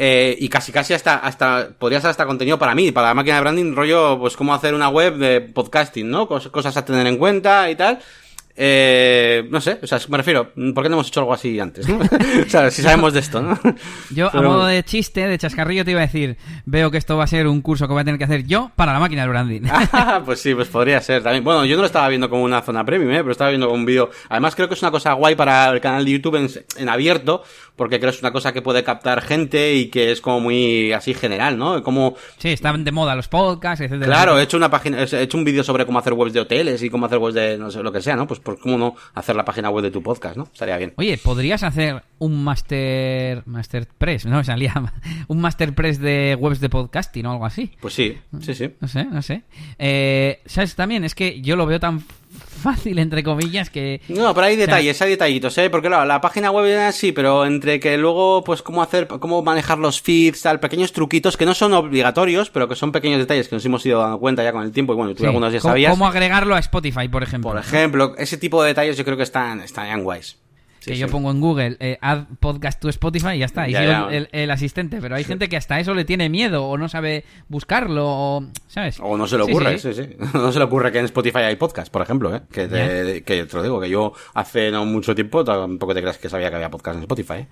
[0.01, 3.35] Eh, y casi casi hasta, hasta, podría ser hasta contenido para mí, para la máquina
[3.37, 6.29] de branding, rollo, pues cómo hacer una web de podcasting, ¿no?
[6.29, 7.99] Cos- cosas a tener en cuenta y tal.
[8.61, 11.89] Eh, no sé, o sea, me refiero, ¿por qué no hemos hecho algo así antes,
[11.89, 11.99] no?
[12.47, 13.57] o sea, si sabemos de esto, ¿no?
[14.11, 16.37] Yo, Pero- a modo de chiste, de chascarrillo, te iba a decir,
[16.67, 18.73] veo que esto va a ser un curso que voy a tener que hacer yo
[18.75, 19.63] para la máquina del branding.
[19.93, 21.45] Ah, pues sí, pues podría ser también.
[21.45, 23.19] Bueno, yo no lo estaba viendo como una zona premium, ¿eh?
[23.19, 24.11] pero estaba viendo como un vídeo.
[24.29, 27.43] Además, creo que es una cosa guay para el canal de YouTube en, en abierto,
[27.77, 30.93] porque creo que es una cosa que puede captar gente y que es como muy
[30.93, 31.83] así general, ¿no?
[31.85, 34.07] Como, sí, están de moda los podcasts, etcétera.
[34.07, 36.83] claro, he hecho una página, he hecho un vídeo sobre cómo hacer webs de hoteles
[36.83, 38.27] y cómo hacer webs de no sé lo que sea, ¿no?
[38.27, 40.45] Pues por cómo no hacer la página web de tu podcast, ¿no?
[40.45, 40.95] Estaría bien.
[40.97, 44.25] Oye, ¿podrías hacer un master masterpress?
[44.25, 44.73] No, me salía
[45.29, 47.73] un masterpress de webs de podcasting o algo así.
[47.79, 48.71] Pues sí, sí, sí.
[48.81, 49.43] No sé, no sé.
[49.79, 51.05] Eh, ¿Sabes también?
[51.05, 52.03] Es que yo lo veo tan
[52.59, 54.01] fácil, entre comillas, que...
[54.09, 55.71] No, pero hay sea- detalles, hay detallitos, ¿eh?
[55.71, 59.43] Porque claro, la página web es así, pero entre que luego, pues, cómo hacer, cómo
[59.43, 63.49] manejar los feeds, tal, pequeños truquitos que no son obligatorios, pero que son pequeños detalles
[63.49, 65.53] que nos hemos ido dando cuenta ya con el tiempo, y bueno, tú Sí, algunos
[65.53, 65.91] ya ¿Cómo, sabías.
[65.93, 67.51] cómo agregarlo a Spotify, por ejemplo?
[67.51, 70.37] Por ejemplo, ese tipo de detalles yo creo que están, están guays.
[70.89, 73.75] Sí, que yo pongo en Google eh, add podcast to Spotify y ya está, y
[73.75, 77.25] sigo El, asistente, pero hay gente que hasta eso le tiene miedo o no sabe
[77.49, 78.99] buscarlo, o, ¿sabes?
[79.01, 80.09] O no se le ocurre, sí, sí.
[80.35, 82.43] No se le ocurre que en Spotify hay podcast, por ejemplo, ¿eh?
[82.51, 86.19] que, te, que te lo digo, que yo hace no mucho tiempo tampoco te creas
[86.19, 87.35] que sabía que había podcast en Spotify.
[87.35, 87.47] ¿eh?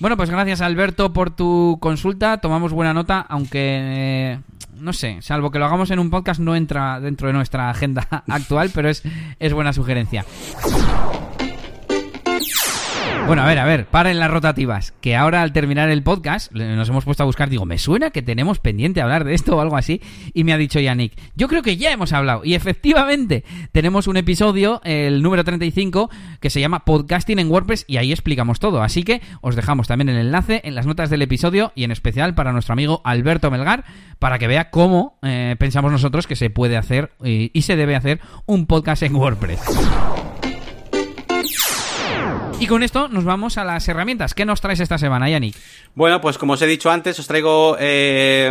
[0.00, 4.38] Bueno, pues gracias Alberto por tu consulta, tomamos buena nota, aunque eh,
[4.80, 8.06] no sé, salvo que lo hagamos en un podcast no entra dentro de nuestra agenda
[8.28, 9.02] actual, pero es,
[9.38, 10.24] es buena sugerencia.
[13.28, 14.94] Bueno, a ver, a ver, paren las rotativas.
[15.02, 18.22] Que ahora al terminar el podcast nos hemos puesto a buscar, digo, me suena que
[18.22, 20.00] tenemos pendiente hablar de esto o algo así.
[20.32, 22.40] Y me ha dicho Yannick, yo creo que ya hemos hablado.
[22.42, 26.08] Y efectivamente, tenemos un episodio, el número 35,
[26.40, 28.82] que se llama Podcasting en WordPress y ahí explicamos todo.
[28.82, 32.34] Así que os dejamos también el enlace en las notas del episodio y en especial
[32.34, 33.84] para nuestro amigo Alberto Melgar,
[34.18, 38.20] para que vea cómo eh, pensamos nosotros que se puede hacer y se debe hacer
[38.46, 39.60] un podcast en WordPress.
[42.60, 44.34] Y con esto nos vamos a las herramientas.
[44.34, 45.54] ¿Qué nos traes esta semana, Yannick?
[45.94, 48.50] Bueno, pues como os he dicho antes, os traigo eh,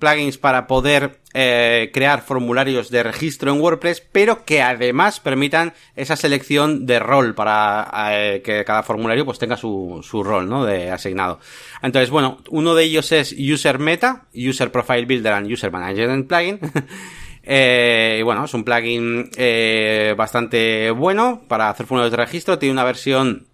[0.00, 6.16] plugins para poder eh, crear formularios de registro en WordPress, pero que además permitan esa
[6.16, 10.64] selección de rol para eh, que cada formulario pues tenga su, su rol, ¿no?
[10.64, 11.38] De asignado.
[11.80, 16.58] Entonces, bueno, uno de ellos es User Meta, User Profile Builder and User Management Plugin.
[17.50, 22.58] Eh, bueno, es un plugin eh, bastante bueno para hacer formularios de registro.
[22.58, 23.46] Tiene una versión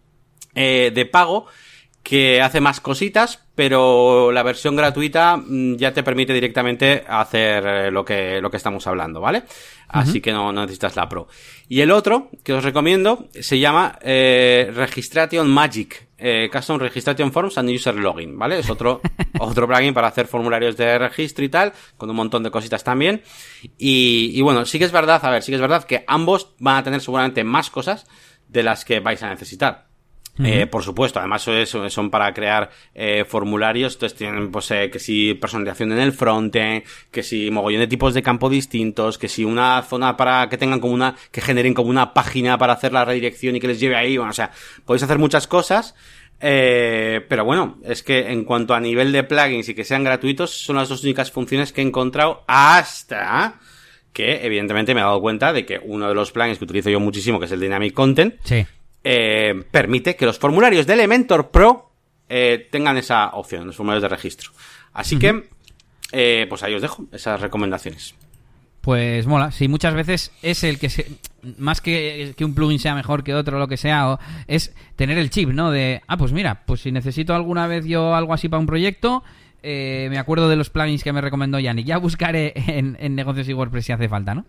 [0.56, 1.46] eh, de pago
[2.04, 7.90] que hace más cositas, pero la versión gratuita mm, ya te permite directamente hacer eh,
[7.90, 9.44] lo que, lo que estamos hablando, ¿vale?
[9.88, 11.28] Así que no, necesitas la Pro.
[11.66, 17.56] Y el otro que os recomiendo se llama eh, Registration Magic, eh, Custom Registration Forms
[17.56, 18.58] and User Login, ¿vale?
[18.58, 19.00] Es otro,
[19.38, 23.22] otro plugin para hacer formularios de registro y tal, con un montón de cositas también.
[23.78, 26.54] Y, y bueno, sí que es verdad, a ver, sí que es verdad que ambos
[26.58, 28.06] van a tener seguramente más cosas
[28.46, 29.93] de las que vais a necesitar.
[30.42, 31.48] Eh, por supuesto, además
[31.88, 36.82] son para crear eh, formularios, entonces tienen pues eh, que si personalización en el frontend,
[37.12, 40.80] que si mogollón de tipos de campo distintos, que si una zona para que tengan
[40.80, 43.94] como una, que generen como una página para hacer la redirección y que les lleve
[43.94, 44.50] ahí, bueno, o sea,
[44.84, 45.94] podéis hacer muchas cosas,
[46.40, 50.50] eh, pero bueno, es que en cuanto a nivel de plugins y que sean gratuitos,
[50.50, 53.60] son las dos únicas funciones que he encontrado hasta
[54.12, 56.98] que evidentemente me he dado cuenta de que uno de los plugins que utilizo yo
[56.98, 58.66] muchísimo, que es el Dynamic Content, sí
[59.04, 61.90] eh, permite que los formularios de Elementor Pro
[62.28, 64.50] eh, tengan esa opción, los formularios de registro.
[64.94, 65.48] Así que,
[66.12, 68.14] eh, pues ahí os dejo esas recomendaciones.
[68.80, 71.06] Pues mola, sí, muchas veces es el que se,
[71.58, 75.16] más que, que un plugin sea mejor que otro, lo que sea, o, es tener
[75.18, 75.70] el chip, ¿no?
[75.70, 79.24] De, ah, pues mira, pues si necesito alguna vez yo algo así para un proyecto,
[79.64, 81.86] eh, me acuerdo de los plugins que me recomendó Yannick.
[81.86, 84.44] Ya buscaré en, negocios y WordPress si hace falta, ¿no?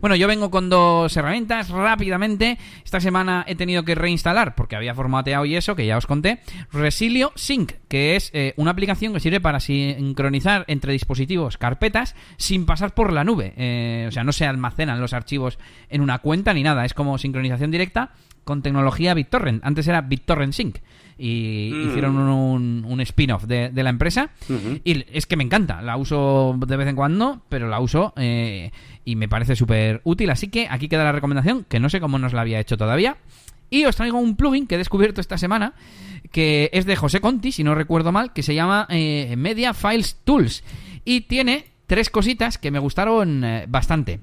[0.00, 2.58] Bueno, yo vengo con dos herramientas rápidamente.
[2.84, 6.40] Esta semana he tenido que reinstalar, porque había formateado y eso, que ya os conté,
[6.70, 12.66] Resilio Sync, que es eh, una aplicación que sirve para sincronizar entre dispositivos carpetas sin
[12.66, 13.54] pasar por la nube.
[13.56, 15.58] Eh, o sea, no se almacenan los archivos
[15.88, 16.84] en una cuenta ni nada.
[16.84, 18.10] Es como sincronización directa
[18.44, 19.64] con tecnología BitTorrent.
[19.64, 20.78] Antes era BitTorrent Sync
[21.18, 21.88] y mm.
[21.88, 24.30] hicieron un, un spin-off de, la empresa.
[24.84, 28.70] Y es que me encanta, la uso de vez en cuando, pero la uso eh,
[29.04, 30.30] y me parece súper útil.
[30.30, 33.16] Así que aquí queda la recomendación, que no sé cómo nos la había hecho todavía.
[33.70, 35.74] Y os traigo un plugin que he descubierto esta semana,
[36.30, 40.20] que es de José Conti, si no recuerdo mal, que se llama eh, Media Files
[40.24, 40.62] Tools.
[41.04, 44.20] Y tiene tres cositas que me gustaron eh, bastante.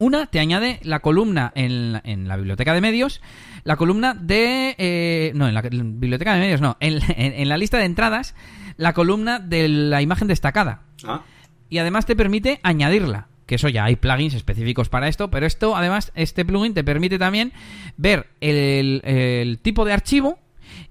[0.00, 3.20] Una, te añade la columna en, en la biblioteca de medios
[3.64, 4.74] la columna de...
[4.78, 8.34] Eh, no, en la, biblioteca de medios no, en, la lista de entradas,
[8.76, 10.82] la columna de la imagen destacada.
[11.04, 11.22] Ah.
[11.68, 13.28] Y además te permite añadirla.
[13.46, 17.18] Que eso ya hay plugins específicos para esto, pero esto, además, este plugin te permite
[17.18, 17.52] también
[17.96, 20.38] ver el, tipo de archivo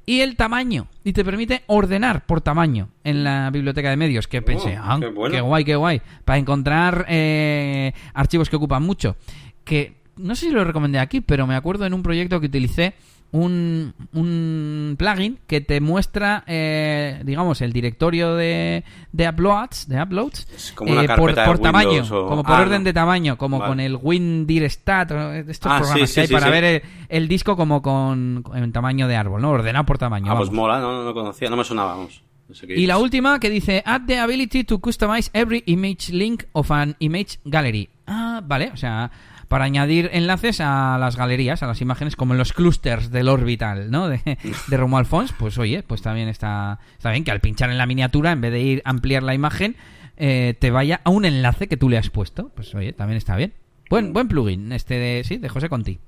[0.05, 0.87] y el tamaño.
[1.03, 4.27] Y te permite ordenar por tamaño en la biblioteca de medios.
[4.27, 6.01] Que pensé, oh, ah, qué, guay, qué guay.
[6.25, 9.15] Para encontrar eh, archivos que ocupan mucho.
[9.63, 12.93] Que no sé si lo recomendé aquí, pero me acuerdo en un proyecto que utilicé
[13.31, 20.47] un, un plugin que te muestra, eh, digamos, el directorio de, de uploads, de uploads
[20.85, 25.11] eh, por, tamaño, como por ah, orden de tamaño, como con el WinDirStat,
[25.47, 29.41] estos ah, programas que hay para ver el, disco como con en tamaño de árbol,
[29.41, 29.51] ¿no?
[29.51, 30.31] Ordenado por tamaño.
[30.31, 32.23] Ah, pues mola, no, no conocía, no me sonaba, vamos.
[32.67, 36.95] y la última que dice Add the ability to customize every image link of an
[36.99, 37.89] image gallery.
[38.07, 39.11] Ah, vale, o sea,
[39.49, 43.91] para añadir enlaces a las galerías, a las imágenes, como en los clusters del orbital,
[43.91, 44.07] ¿no?
[44.07, 44.21] De,
[44.67, 47.85] de Romuald Fons, pues oye, pues también está, está bien que al pinchar en la
[47.85, 49.75] miniatura, en vez de ir a ampliar la imagen,
[50.15, 52.49] eh, te vaya a un enlace que tú le has puesto.
[52.55, 53.53] Pues oye, también está bien.
[53.89, 55.99] Buen, buen plugin este de, sí, de José Conti.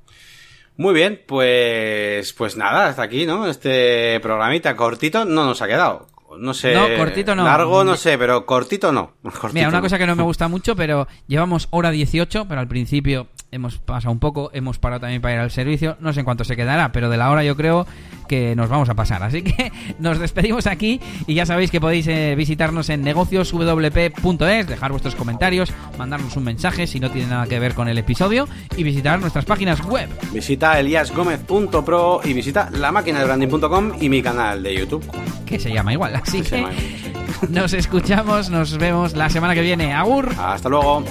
[0.77, 3.47] Muy bien, pues pues nada, hasta aquí, ¿no?
[3.47, 6.07] Este programita cortito no nos ha quedado.
[6.39, 6.73] No sé.
[6.73, 7.43] No, cortito no.
[7.43, 9.11] Largo no sé, pero cortito no.
[9.23, 9.83] Cortito Mira, una no.
[9.83, 14.11] cosa que no me gusta mucho, pero llevamos hora 18, pero al principio hemos pasado
[14.13, 16.91] un poco, hemos parado también para ir al servicio, no sé en cuánto se quedará,
[16.93, 17.85] pero de la hora yo creo
[18.31, 19.21] que nos vamos a pasar.
[19.23, 24.91] Así que nos despedimos aquí y ya sabéis que podéis eh, visitarnos en negocioswp.es, dejar
[24.91, 28.47] vuestros comentarios, mandarnos un mensaje si no tiene nada que ver con el episodio
[28.77, 30.07] y visitar nuestras páginas web.
[30.31, 35.05] Visita eliasgomez.pro y visita lamáquinadebranding.com y mi canal de YouTube.
[35.45, 36.15] que se llama igual.
[36.15, 36.65] Así Que
[37.49, 39.93] nos escuchamos, nos vemos la semana que viene.
[39.93, 40.29] Agur.
[40.39, 41.03] Hasta luego.